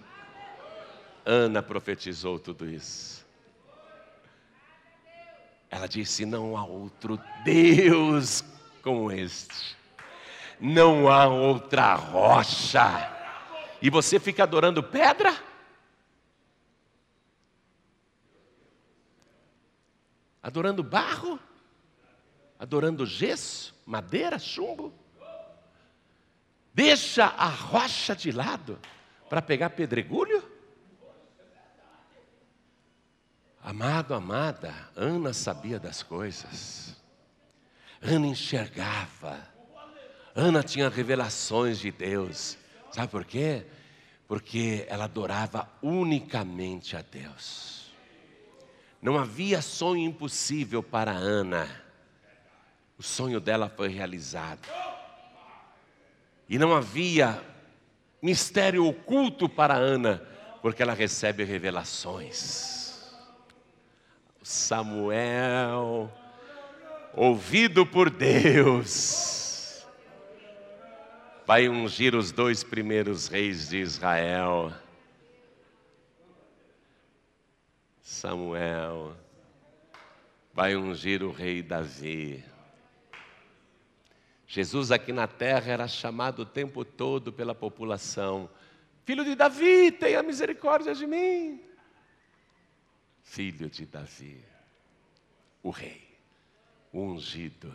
[1.24, 3.11] Ana profetizou tudo isso.
[5.72, 8.44] Ela disse: Não há outro Deus
[8.82, 9.74] como este,
[10.60, 13.10] não há outra rocha.
[13.80, 15.34] E você fica adorando pedra?
[20.42, 21.40] Adorando barro?
[22.58, 24.92] Adorando gesso, madeira, chumbo?
[26.74, 28.78] Deixa a rocha de lado
[29.28, 30.51] para pegar pedregulho?
[33.62, 36.96] Amado, amada, Ana sabia das coisas.
[38.00, 39.38] Ana enxergava.
[40.34, 42.58] Ana tinha revelações de Deus.
[42.90, 43.64] Sabe por quê?
[44.26, 47.92] Porque ela adorava unicamente a Deus.
[49.00, 51.70] Não havia sonho impossível para Ana.
[52.98, 54.68] O sonho dela foi realizado.
[56.48, 57.40] E não havia
[58.20, 60.20] mistério oculto para Ana,
[60.60, 62.81] porque ela recebe revelações.
[64.42, 66.10] Samuel,
[67.14, 69.86] ouvido por Deus,
[71.46, 74.72] vai ungir os dois primeiros reis de Israel.
[78.00, 79.16] Samuel
[80.52, 82.44] vai ungir o rei Davi.
[84.46, 88.50] Jesus aqui na terra era chamado o tempo todo pela população:
[89.04, 91.71] Filho de Davi, tenha misericórdia de mim
[93.22, 94.44] filho de Davi,
[95.62, 96.02] o rei,
[96.92, 97.74] o ungido,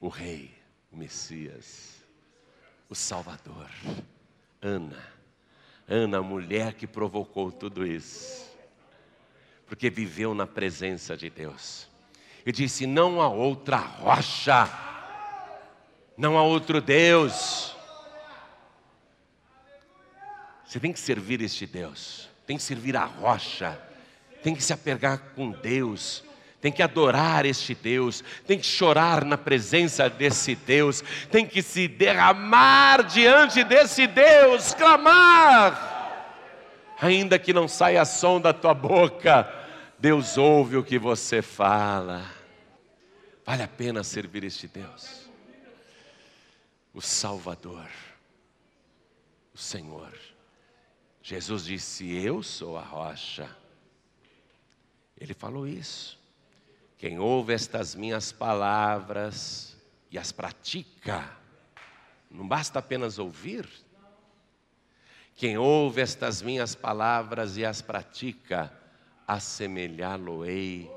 [0.00, 0.54] o rei,
[0.92, 2.04] o Messias,
[2.88, 3.68] o Salvador.
[4.62, 5.02] Ana,
[5.88, 8.50] Ana, a mulher que provocou tudo isso,
[9.66, 11.88] porque viveu na presença de Deus.
[12.46, 14.68] E disse: Não há outra rocha,
[16.16, 17.74] não há outro Deus.
[20.64, 23.80] Você tem que servir este Deus, tem que servir a rocha
[24.44, 26.22] tem que se apegar com Deus,
[26.60, 31.88] tem que adorar este Deus, tem que chorar na presença desse Deus, tem que se
[31.88, 39.50] derramar diante desse Deus, clamar, ainda que não saia som da tua boca,
[39.98, 42.30] Deus ouve o que você fala.
[43.46, 45.26] Vale a pena servir este Deus,
[46.92, 47.88] o Salvador,
[49.54, 50.12] o Senhor.
[51.22, 53.63] Jesus disse: Eu sou a rocha.
[55.18, 56.18] Ele falou isso.
[56.98, 59.76] Quem ouve estas minhas palavras
[60.10, 61.28] e as pratica,
[62.30, 63.68] não basta apenas ouvir.
[65.36, 68.72] Quem ouve estas minhas palavras e as pratica,
[69.26, 70.90] assemelhá-lo-ei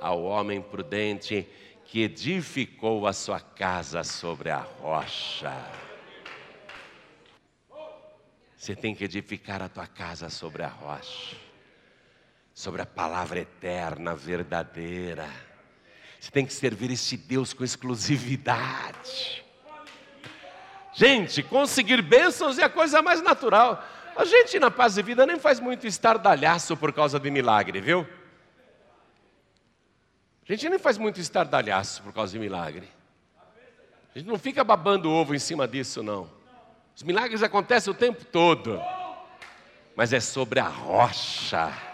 [0.00, 1.48] ao homem prudente
[1.86, 5.52] que edificou a sua casa sobre a rocha.
[8.56, 11.47] Você tem que edificar a tua casa sobre a rocha
[12.58, 15.30] sobre a palavra eterna, verdadeira.
[16.18, 19.44] Você tem que servir este Deus com exclusividade.
[20.92, 23.80] Gente, conseguir bênçãos é a coisa mais natural.
[24.16, 28.04] A gente na paz e vida nem faz muito estardalhaço por causa de milagre, viu?
[30.42, 32.88] A gente nem faz muito estardalhaço por causa de milagre.
[34.12, 36.28] A gente não fica babando ovo em cima disso, não.
[36.96, 38.82] Os milagres acontecem o tempo todo.
[39.94, 41.86] Mas é sobre a rocha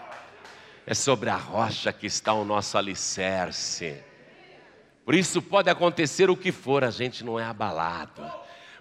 [0.87, 4.03] é sobre a rocha que está o nosso alicerce.
[5.03, 8.23] Por isso pode acontecer o que for, a gente não é abalado.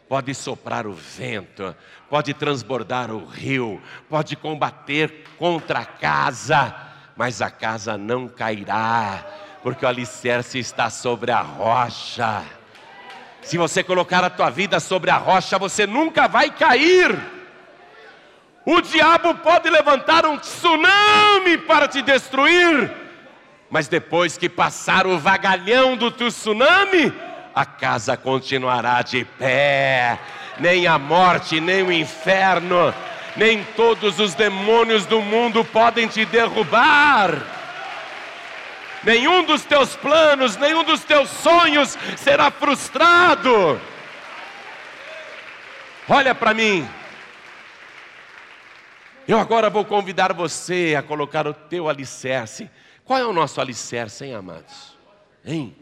[0.09, 1.75] Pode soprar o vento,
[2.11, 6.75] pode transbordar o rio, pode combater contra a casa,
[7.17, 9.27] mas a casa não cairá,
[9.63, 12.45] porque o alicerce está sobre a rocha.
[13.41, 17.19] Se você colocar a tua vida sobre a rocha, você nunca vai cair.
[18.67, 22.91] O diabo pode levantar um tsunami para te destruir,
[23.71, 27.13] mas depois que passar o vagalhão do tsunami,
[27.55, 30.19] a casa continuará de pé.
[30.59, 32.95] Nem a morte, nem o inferno,
[33.37, 37.43] nem todos os demônios do mundo podem te derrubar.
[39.03, 43.79] Nenhum dos teus planos, nenhum dos teus sonhos será frustrado.
[46.09, 46.89] Olha para mim.
[49.27, 52.71] Eu agora vou convidar você a colocar o teu alicerce
[53.05, 54.97] qual é o nosso alicerce, hein, amados?
[55.45, 55.77] Hein?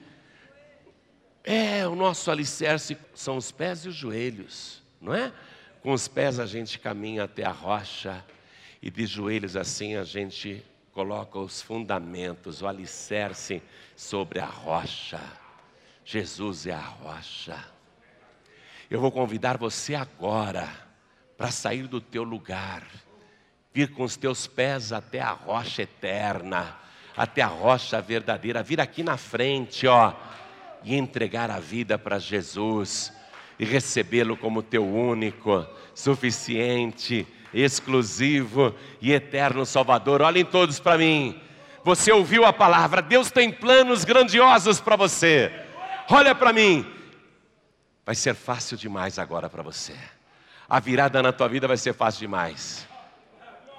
[1.45, 5.32] É, o nosso alicerce são os pés e os joelhos, não é?
[5.82, 8.24] Com os pés a gente caminha até a rocha,
[8.80, 13.62] e de joelhos assim a gente coloca os fundamentos, o alicerce
[13.95, 15.20] sobre a rocha.
[16.05, 17.57] Jesus é a rocha.
[18.90, 20.68] Eu vou convidar você agora
[21.36, 22.84] para sair do teu lugar,
[23.73, 26.83] vir com os teus pés até a rocha eterna
[27.16, 30.12] até a rocha verdadeira, vir aqui na frente, ó,
[30.83, 33.12] e entregar a vida para Jesus
[33.59, 40.23] e recebê-lo como teu único, suficiente, exclusivo e eterno Salvador.
[40.23, 41.41] Olhem todos para mim.
[41.85, 45.53] Você ouviu a palavra, Deus tem planos grandiosos para você.
[46.11, 46.87] Olha para mim.
[48.05, 49.95] Vai ser fácil demais agora para você.
[50.68, 52.89] A virada na tua vida vai ser fácil demais.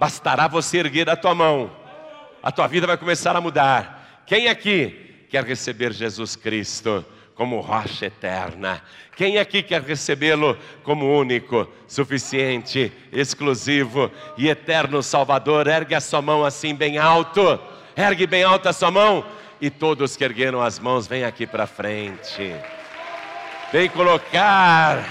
[0.03, 1.83] Bastará você erguer a tua mão
[2.43, 4.23] a tua vida vai começar a mudar.
[4.25, 8.81] Quem aqui quer receber Jesus Cristo como rocha eterna?
[9.15, 15.67] Quem aqui quer recebê-lo como único, suficiente, exclusivo e eterno Salvador?
[15.67, 17.57] Ergue a sua mão assim bem alto.
[17.95, 19.25] Ergue bem alto a sua mão.
[19.61, 22.53] E todos que ergueram as mãos, vem aqui para frente.
[23.71, 25.01] Vem colocar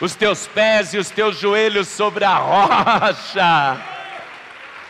[0.00, 3.97] os teus pés e os teus joelhos sobre a rocha.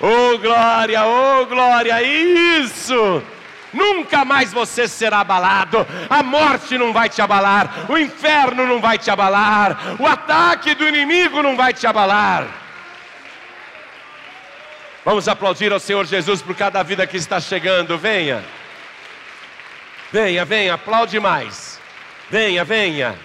[0.01, 3.23] Oh glória, oh glória, isso!
[3.73, 8.97] Nunca mais você será abalado, a morte não vai te abalar, o inferno não vai
[8.97, 12.47] te abalar, o ataque do inimigo não vai te abalar.
[15.05, 18.45] Vamos aplaudir ao Senhor Jesus por cada vida que está chegando, venha.
[20.13, 21.81] Venha, venha, aplaude mais.
[22.31, 23.19] Venha, venha.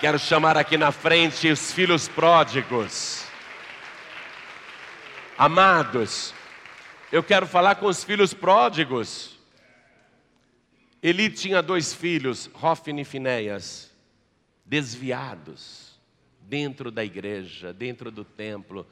[0.00, 3.25] Quero chamar aqui na frente os filhos pródigos.
[5.38, 6.32] Amados,
[7.12, 9.38] eu quero falar com os filhos pródigos.
[11.02, 13.94] Eli tinha dois filhos, Rófine e Finéias,
[14.64, 16.00] desviados
[16.40, 18.86] dentro da igreja, dentro do templo.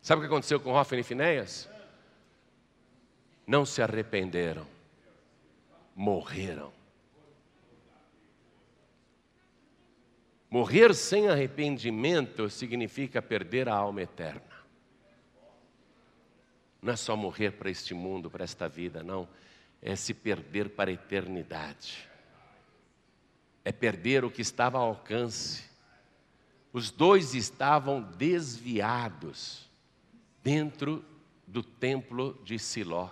[0.00, 1.68] Sabe o que aconteceu com Rófine e Finéias?
[3.44, 4.66] Não se arrependeram,
[5.96, 6.77] morreram.
[10.50, 14.42] Morrer sem arrependimento significa perder a alma eterna.
[16.80, 19.28] Não é só morrer para este mundo, para esta vida, não.
[19.82, 22.08] É se perder para a eternidade.
[23.62, 25.64] É perder o que estava ao alcance.
[26.72, 29.68] Os dois estavam desviados
[30.42, 31.04] dentro
[31.46, 33.10] do templo de Siló.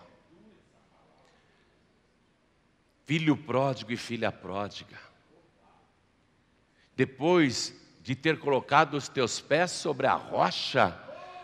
[3.04, 5.05] Filho pródigo e filha pródiga
[6.96, 10.98] depois de ter colocado os teus pés sobre a rocha,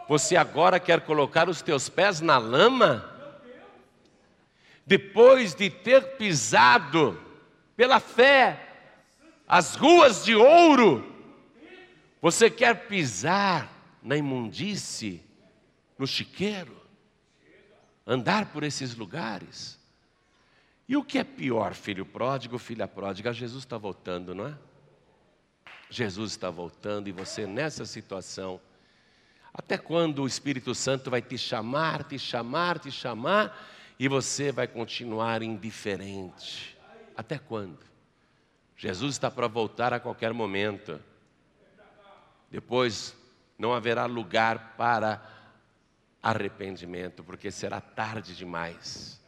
[0.08, 3.08] você agora quer colocar os teus pés na lama?
[4.86, 7.20] Depois de ter pisado
[7.76, 8.68] pela fé
[9.46, 11.06] as ruas de ouro,
[12.20, 13.70] você quer pisar
[14.02, 15.22] na imundície,
[15.98, 16.76] no chiqueiro,
[18.06, 19.78] andar por esses lugares?
[20.88, 23.32] E o que é pior, filho pródigo, filha pródiga?
[23.32, 24.54] Jesus está voltando, não é?
[25.92, 28.58] Jesus está voltando e você nessa situação.
[29.52, 33.54] Até quando o Espírito Santo vai te chamar, te chamar, te chamar
[33.98, 36.78] e você vai continuar indiferente?
[37.14, 37.78] Até quando?
[38.74, 40.98] Jesus está para voltar a qualquer momento.
[42.50, 43.14] Depois
[43.58, 45.22] não haverá lugar para
[46.22, 49.20] arrependimento, porque será tarde demais.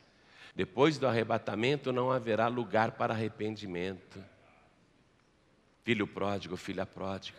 [0.57, 4.19] Depois do arrebatamento não haverá lugar para arrependimento
[5.85, 7.39] filho pródigo, filha pródiga,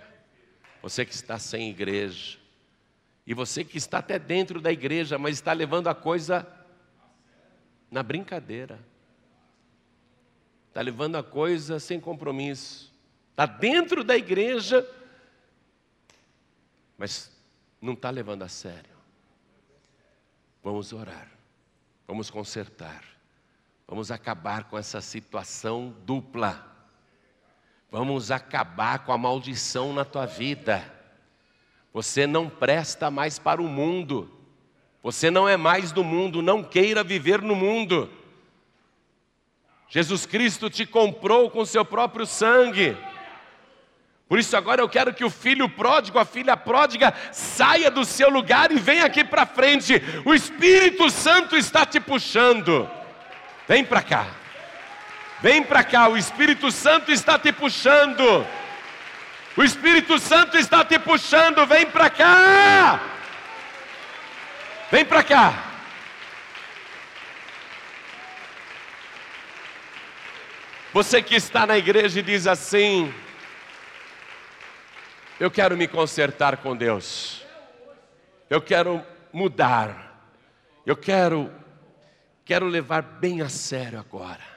[0.81, 2.37] você que está sem igreja,
[3.25, 6.47] e você que está até dentro da igreja, mas está levando a coisa
[7.89, 8.79] na brincadeira.
[10.67, 12.93] Está levando a coisa sem compromisso.
[13.31, 14.87] Está dentro da igreja,
[16.97, 17.31] mas
[17.81, 18.95] não está levando a sério.
[20.63, 21.31] Vamos orar,
[22.07, 23.03] vamos consertar,
[23.87, 26.74] vamos acabar com essa situação dupla.
[27.95, 30.83] Vamos acabar com a maldição na tua vida.
[31.93, 34.29] Você não presta mais para o mundo.
[35.01, 38.11] Você não é mais do mundo, não queira viver no mundo.
[39.87, 42.97] Jesus Cristo te comprou com seu próprio sangue.
[44.27, 48.29] Por isso agora eu quero que o filho pródigo, a filha pródiga, saia do seu
[48.29, 49.93] lugar e venha aqui para frente.
[50.25, 52.89] O Espírito Santo está te puxando.
[53.69, 54.44] Vem para cá.
[55.41, 58.45] Vem para cá, o Espírito Santo está te puxando.
[59.57, 63.01] O Espírito Santo está te puxando, vem para cá.
[64.91, 65.71] Vem para cá.
[70.93, 73.13] Você que está na igreja e diz assim:
[75.38, 77.45] Eu quero me consertar com Deus.
[78.49, 80.21] Eu quero mudar.
[80.86, 81.51] Eu quero
[82.45, 84.54] quero levar bem a sério agora.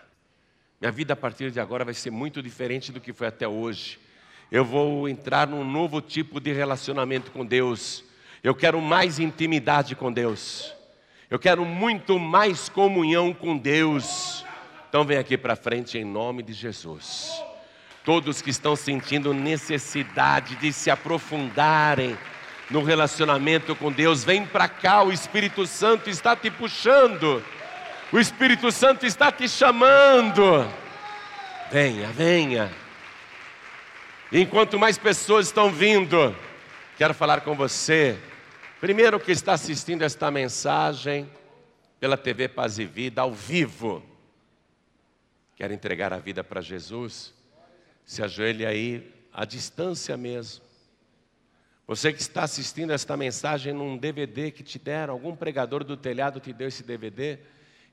[0.81, 3.99] Minha vida a partir de agora vai ser muito diferente do que foi até hoje.
[4.49, 8.05] Eu vou entrar num novo tipo de relacionamento com Deus.
[8.45, 10.73] Eu quero mais intimidade com Deus.
[11.29, 14.45] Eu quero muito mais comunhão com Deus.
[14.89, 17.43] Então vem aqui para frente em nome de Jesus.
[18.05, 22.17] Todos que estão sentindo necessidade de se aprofundarem
[22.71, 27.43] no relacionamento com Deus, vem para cá, o Espírito Santo está te puxando.
[28.11, 30.43] O Espírito Santo está te chamando.
[31.71, 32.73] Venha, venha.
[34.33, 36.35] Enquanto mais pessoas estão vindo,
[36.97, 38.19] quero falar com você.
[38.81, 41.31] Primeiro que está assistindo esta mensagem
[42.01, 44.03] pela TV Paz e Vida ao vivo.
[45.55, 47.35] Quer entregar a vida para Jesus?
[48.07, 50.65] Se ajoelhe aí à distância mesmo.
[51.87, 56.41] Você que está assistindo esta mensagem num DVD que te deram, algum pregador do telhado
[56.41, 57.39] te deu esse DVD,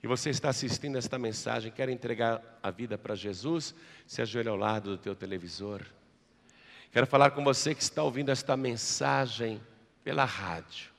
[0.06, 3.74] e você está assistindo esta mensagem, quer entregar a vida para Jesus,
[4.06, 5.82] se ajoelha ao lado do teu televisor.
[6.92, 9.60] Quero falar com você que está ouvindo esta mensagem
[10.04, 10.92] pela rádio.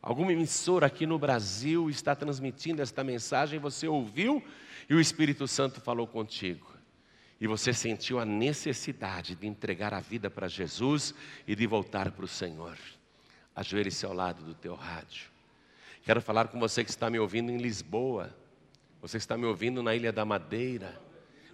[0.00, 4.40] Alguma emissora aqui no Brasil está transmitindo esta mensagem, você ouviu
[4.88, 6.72] e o Espírito Santo falou contigo.
[7.40, 11.12] E você sentiu a necessidade de entregar a vida para Jesus
[11.44, 12.78] e de voltar para o Senhor.
[13.56, 15.37] Ajoelhe-se ao lado do teu rádio.
[16.08, 18.34] Quero falar com você que está me ouvindo em Lisboa,
[18.98, 20.98] você que está me ouvindo na Ilha da Madeira,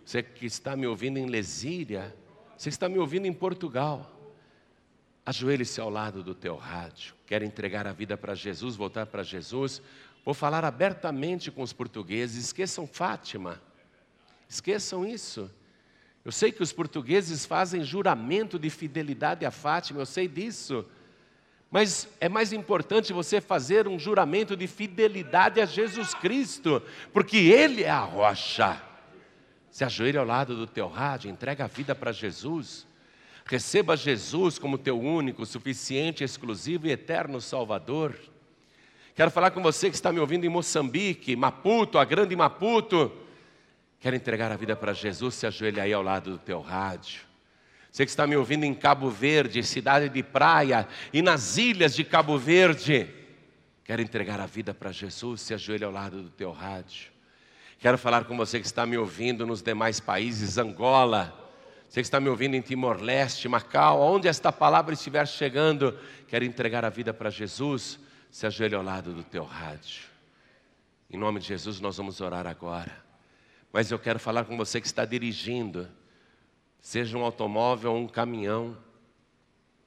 [0.05, 2.15] você que está me ouvindo em Lesíria,
[2.57, 4.09] você que está me ouvindo em Portugal.
[5.27, 7.17] Ajoelhe-se ao lado do teu rádio.
[7.27, 9.83] Quer entregar a vida para Jesus, voltar para Jesus?
[10.25, 12.45] Vou falar abertamente com os portugueses.
[12.45, 13.61] Esqueçam Fátima.
[14.49, 15.51] Esqueçam isso.
[16.25, 20.87] Eu sei que os portugueses fazem juramento de fidelidade a Fátima, eu sei disso.
[21.75, 26.81] Mas é mais importante você fazer um juramento de fidelidade a Jesus Cristo,
[27.13, 28.81] porque Ele é a rocha.
[29.73, 32.87] Se ajoelhe ao lado do teu rádio, entrega a vida para Jesus.
[33.45, 38.15] Receba Jesus como teu único, suficiente, exclusivo e eterno Salvador.
[39.17, 43.11] Quero falar com você que está me ouvindo em Moçambique, Maputo, a grande Maputo.
[43.99, 45.35] Quer entregar a vida para Jesus?
[45.35, 47.34] Se ajoelhe aí ao lado do teu rádio.
[47.95, 52.03] Você que está me ouvindo em Cabo Verde, cidade de praia, e nas ilhas de
[52.03, 53.09] Cabo Verde,
[53.85, 57.13] quero entregar a vida para Jesus, se ajoelhe ao lado do teu rádio.
[57.79, 61.33] Quero falar com você que está me ouvindo nos demais países, Angola,
[61.89, 66.85] você que está me ouvindo em Timor-Leste, Macau, onde esta palavra estiver chegando, quero entregar
[66.85, 70.03] a vida para Jesus, se ajoelhe ao lado do teu rádio.
[71.09, 73.05] Em nome de Jesus, nós vamos orar agora.
[73.73, 75.89] Mas eu quero falar com você que está dirigindo
[76.85, 78.77] seja um automóvel um caminhão,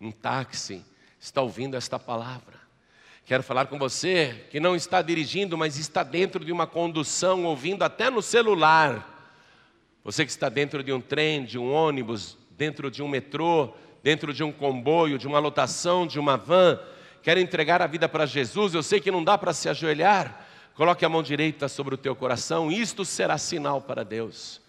[0.02, 0.84] um táxi,
[1.20, 2.58] está ouvindo esta palavra.
[3.24, 7.84] Quero falar com você que não está dirigindo, mas está dentro de uma condução, ouvindo
[7.84, 9.32] até no celular.
[10.04, 14.34] Você que está dentro de um trem, de um ônibus, dentro de um metrô, dentro
[14.34, 16.80] de um comboio, de uma lotação, de uma van,
[17.22, 20.48] quer entregar a vida para Jesus, eu sei que não dá para se ajoelhar.
[20.74, 24.66] Coloque a mão direita sobre o teu coração, isto será sinal para Deus.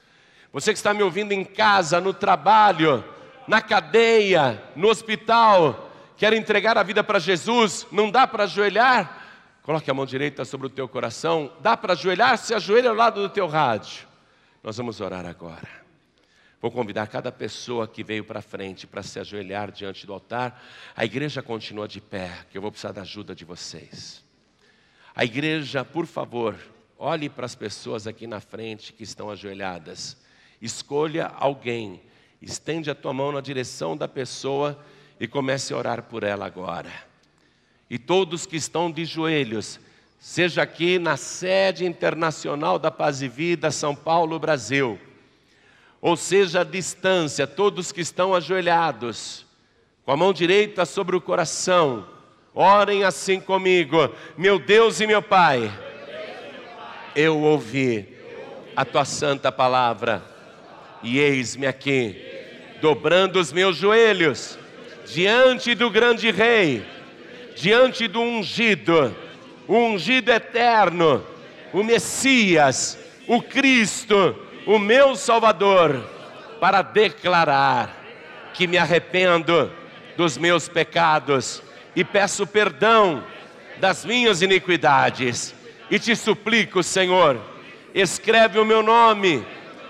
[0.59, 3.05] Você que está me ouvindo em casa, no trabalho,
[3.47, 9.23] na cadeia, no hospital, quer entregar a vida para Jesus, não dá para ajoelhar?
[9.63, 11.53] Coloque a mão direita sobre o teu coração.
[11.61, 12.37] Dá para ajoelhar?
[12.39, 14.09] Se ajoelha ao lado do teu rádio.
[14.61, 15.69] Nós vamos orar agora.
[16.61, 20.61] Vou convidar cada pessoa que veio para frente para se ajoelhar diante do altar.
[20.97, 24.25] A igreja continua de pé, que eu vou precisar da ajuda de vocês.
[25.15, 26.57] A igreja, por favor,
[26.99, 30.27] olhe para as pessoas aqui na frente que estão ajoelhadas.
[30.61, 32.01] Escolha alguém,
[32.43, 34.79] estende a tua mão na direção da pessoa
[35.21, 36.93] e comece a orar por ela agora.
[37.91, 39.81] E todos que estão de joelhos,
[40.19, 44.99] seja aqui na sede internacional da Paz e Vida, São Paulo, Brasil,
[46.01, 49.47] ou seja à distância, todos que estão ajoelhados,
[50.05, 52.07] com a mão direita sobre o coração,
[52.55, 55.73] orem assim comigo, meu Deus e meu Pai,
[57.15, 58.17] eu ouvi
[58.77, 60.23] a tua santa palavra,
[61.03, 62.17] e eis-me aqui,
[62.81, 64.59] dobrando os meus joelhos,
[65.07, 66.85] diante do grande Rei,
[67.57, 69.15] diante do ungido,
[69.67, 71.25] o ungido eterno,
[71.73, 74.37] o Messias, o Cristo,
[74.67, 76.03] o meu Salvador,
[76.61, 77.97] para declarar
[78.55, 79.73] que me arrependo
[80.17, 81.63] dos meus pecados
[81.95, 83.23] e peço perdão
[83.79, 85.55] das minhas iniquidades.
[85.91, 87.41] E te suplico, Senhor,
[87.95, 89.45] escreve o meu nome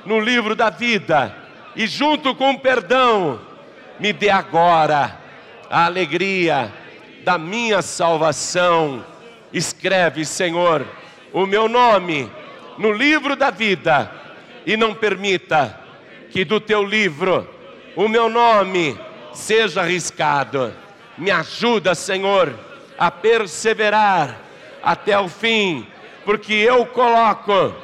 [0.09, 1.35] no livro da vida.
[1.77, 3.39] E, junto com o perdão,
[4.01, 5.17] me dê agora
[5.71, 6.73] a alegria
[7.25, 9.05] da minha salvação.
[9.53, 10.85] Escreve, Senhor,
[11.33, 12.31] o meu nome
[12.79, 14.11] no livro da vida.
[14.67, 15.79] E não permita
[16.31, 17.49] que do teu livro
[17.95, 18.99] o meu nome
[19.33, 20.73] seja arriscado.
[21.19, 22.55] Me ajuda, Senhor,
[22.99, 24.41] a perseverar
[24.83, 25.87] até o fim,
[26.25, 27.75] porque eu coloco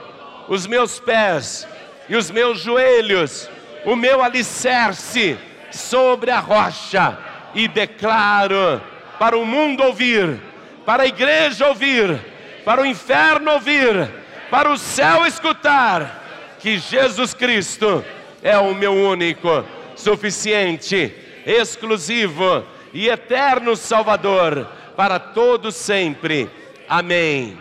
[0.48, 1.66] os meus pés
[2.08, 3.48] e os meus joelhos,
[3.84, 5.38] o meu alicerce
[5.70, 7.18] sobre a rocha
[7.54, 8.80] e declaro
[9.18, 10.40] para o mundo ouvir
[10.84, 12.20] para a igreja ouvir,
[12.64, 14.10] para o inferno ouvir,
[14.50, 18.04] para o céu escutar, que Jesus Cristo
[18.42, 19.64] é o meu único,
[19.96, 21.14] suficiente,
[21.46, 26.48] exclusivo e eterno Salvador para todos sempre.
[26.88, 27.58] Amém.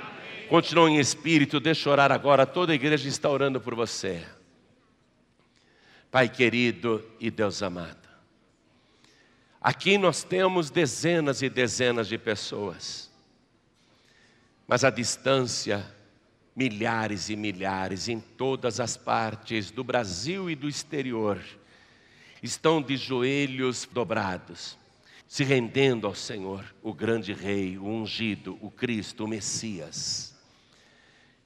[0.50, 4.22] Continue em espírito, deixa orar agora, toda a igreja está orando por você.
[6.14, 8.08] Pai querido e Deus amado,
[9.60, 13.12] aqui nós temos dezenas e dezenas de pessoas
[14.68, 15.86] mas a distância,
[16.56, 21.40] milhares e milhares em todas as partes do Brasil e do exterior,
[22.42, 24.78] estão de joelhos dobrados,
[25.28, 30.36] se rendendo ao Senhor, o grande Rei, o ungido, o Cristo, o Messias.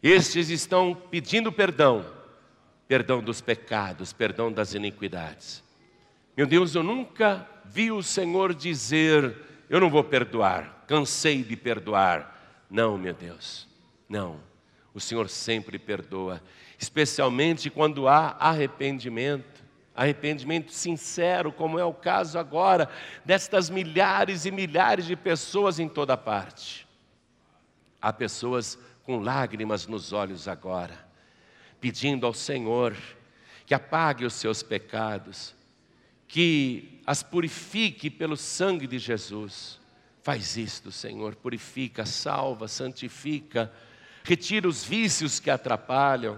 [0.01, 2.05] Estes estão pedindo perdão,
[2.87, 5.63] perdão dos pecados, perdão das iniquidades.
[6.35, 9.35] Meu Deus, eu nunca vi o Senhor dizer:
[9.69, 12.37] Eu não vou perdoar, cansei de perdoar
[12.69, 13.67] não, meu Deus,
[14.07, 14.39] não.
[14.93, 16.41] O Senhor sempre perdoa,
[16.77, 19.63] especialmente quando há arrependimento,
[19.95, 22.89] arrependimento sincero, como é o caso agora
[23.23, 26.87] destas milhares e milhares de pessoas em toda parte.
[28.01, 31.06] Há pessoas com lágrimas nos olhos agora,
[31.87, 32.95] pedindo ao Senhor
[33.65, 35.55] que apague os seus pecados,
[36.27, 39.79] que as purifique pelo sangue de Jesus
[40.27, 43.71] Faz isto, Senhor, purifica, salva, santifica,
[44.25, 46.37] retira os vícios que atrapalham,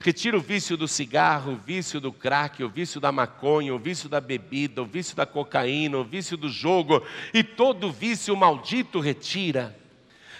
[0.00, 4.08] retira o vício do cigarro, o vício do crack, o vício da maconha, o vício
[4.08, 9.76] da bebida, o vício da cocaína, o vício do jogo e todo vício maldito retira.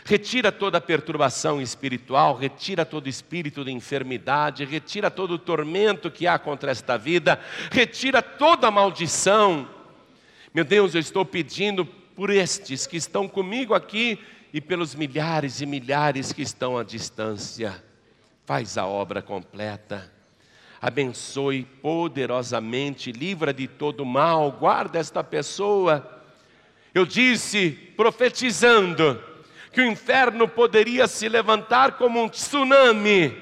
[0.08, 6.38] Retira toda perturbação espiritual, retira todo espírito de enfermidade, retira todo o tormento que há
[6.38, 7.40] contra esta vida,
[7.72, 9.68] retira toda maldição.
[10.54, 14.20] Meu Deus, eu estou pedindo por estes que estão comigo aqui
[14.52, 17.82] e pelos milhares e milhares que estão à distância.
[18.44, 20.12] Faz a obra completa.
[20.80, 26.22] Abençoe poderosamente, livra de todo mal, guarda esta pessoa.
[26.94, 29.20] Eu disse, profetizando,
[29.76, 33.36] que o inferno poderia se levantar como um tsunami,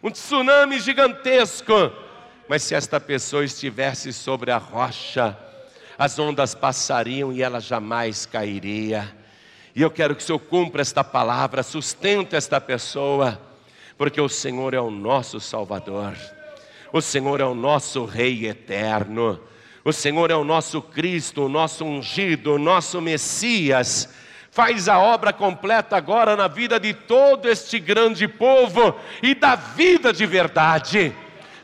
[0.00, 1.74] um tsunami gigantesco,
[2.48, 5.36] mas se esta pessoa estivesse sobre a rocha,
[5.98, 9.12] as ondas passariam e ela jamais cairia.
[9.74, 13.40] E eu quero que o Senhor cumpra esta palavra, sustente esta pessoa,
[13.98, 16.16] porque o Senhor é o nosso Salvador,
[16.92, 19.40] o Senhor é o nosso Rei eterno,
[19.84, 24.19] o Senhor é o nosso Cristo, o nosso ungido, o nosso Messias.
[24.60, 30.12] Faz a obra completa agora na vida de todo este grande povo e da vida
[30.12, 31.14] de verdade,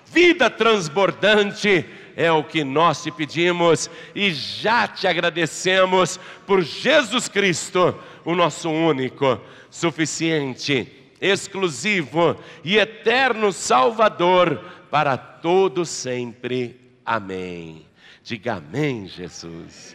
[0.07, 1.85] vida transbordante
[2.17, 7.95] é o que nós te pedimos e já te agradecemos por Jesus Cristo,
[8.25, 10.91] o nosso único, suficiente,
[11.21, 16.81] exclusivo e eterno Salvador para todo sempre.
[17.05, 17.85] Amém.
[18.23, 19.95] Diga amém, Jesus.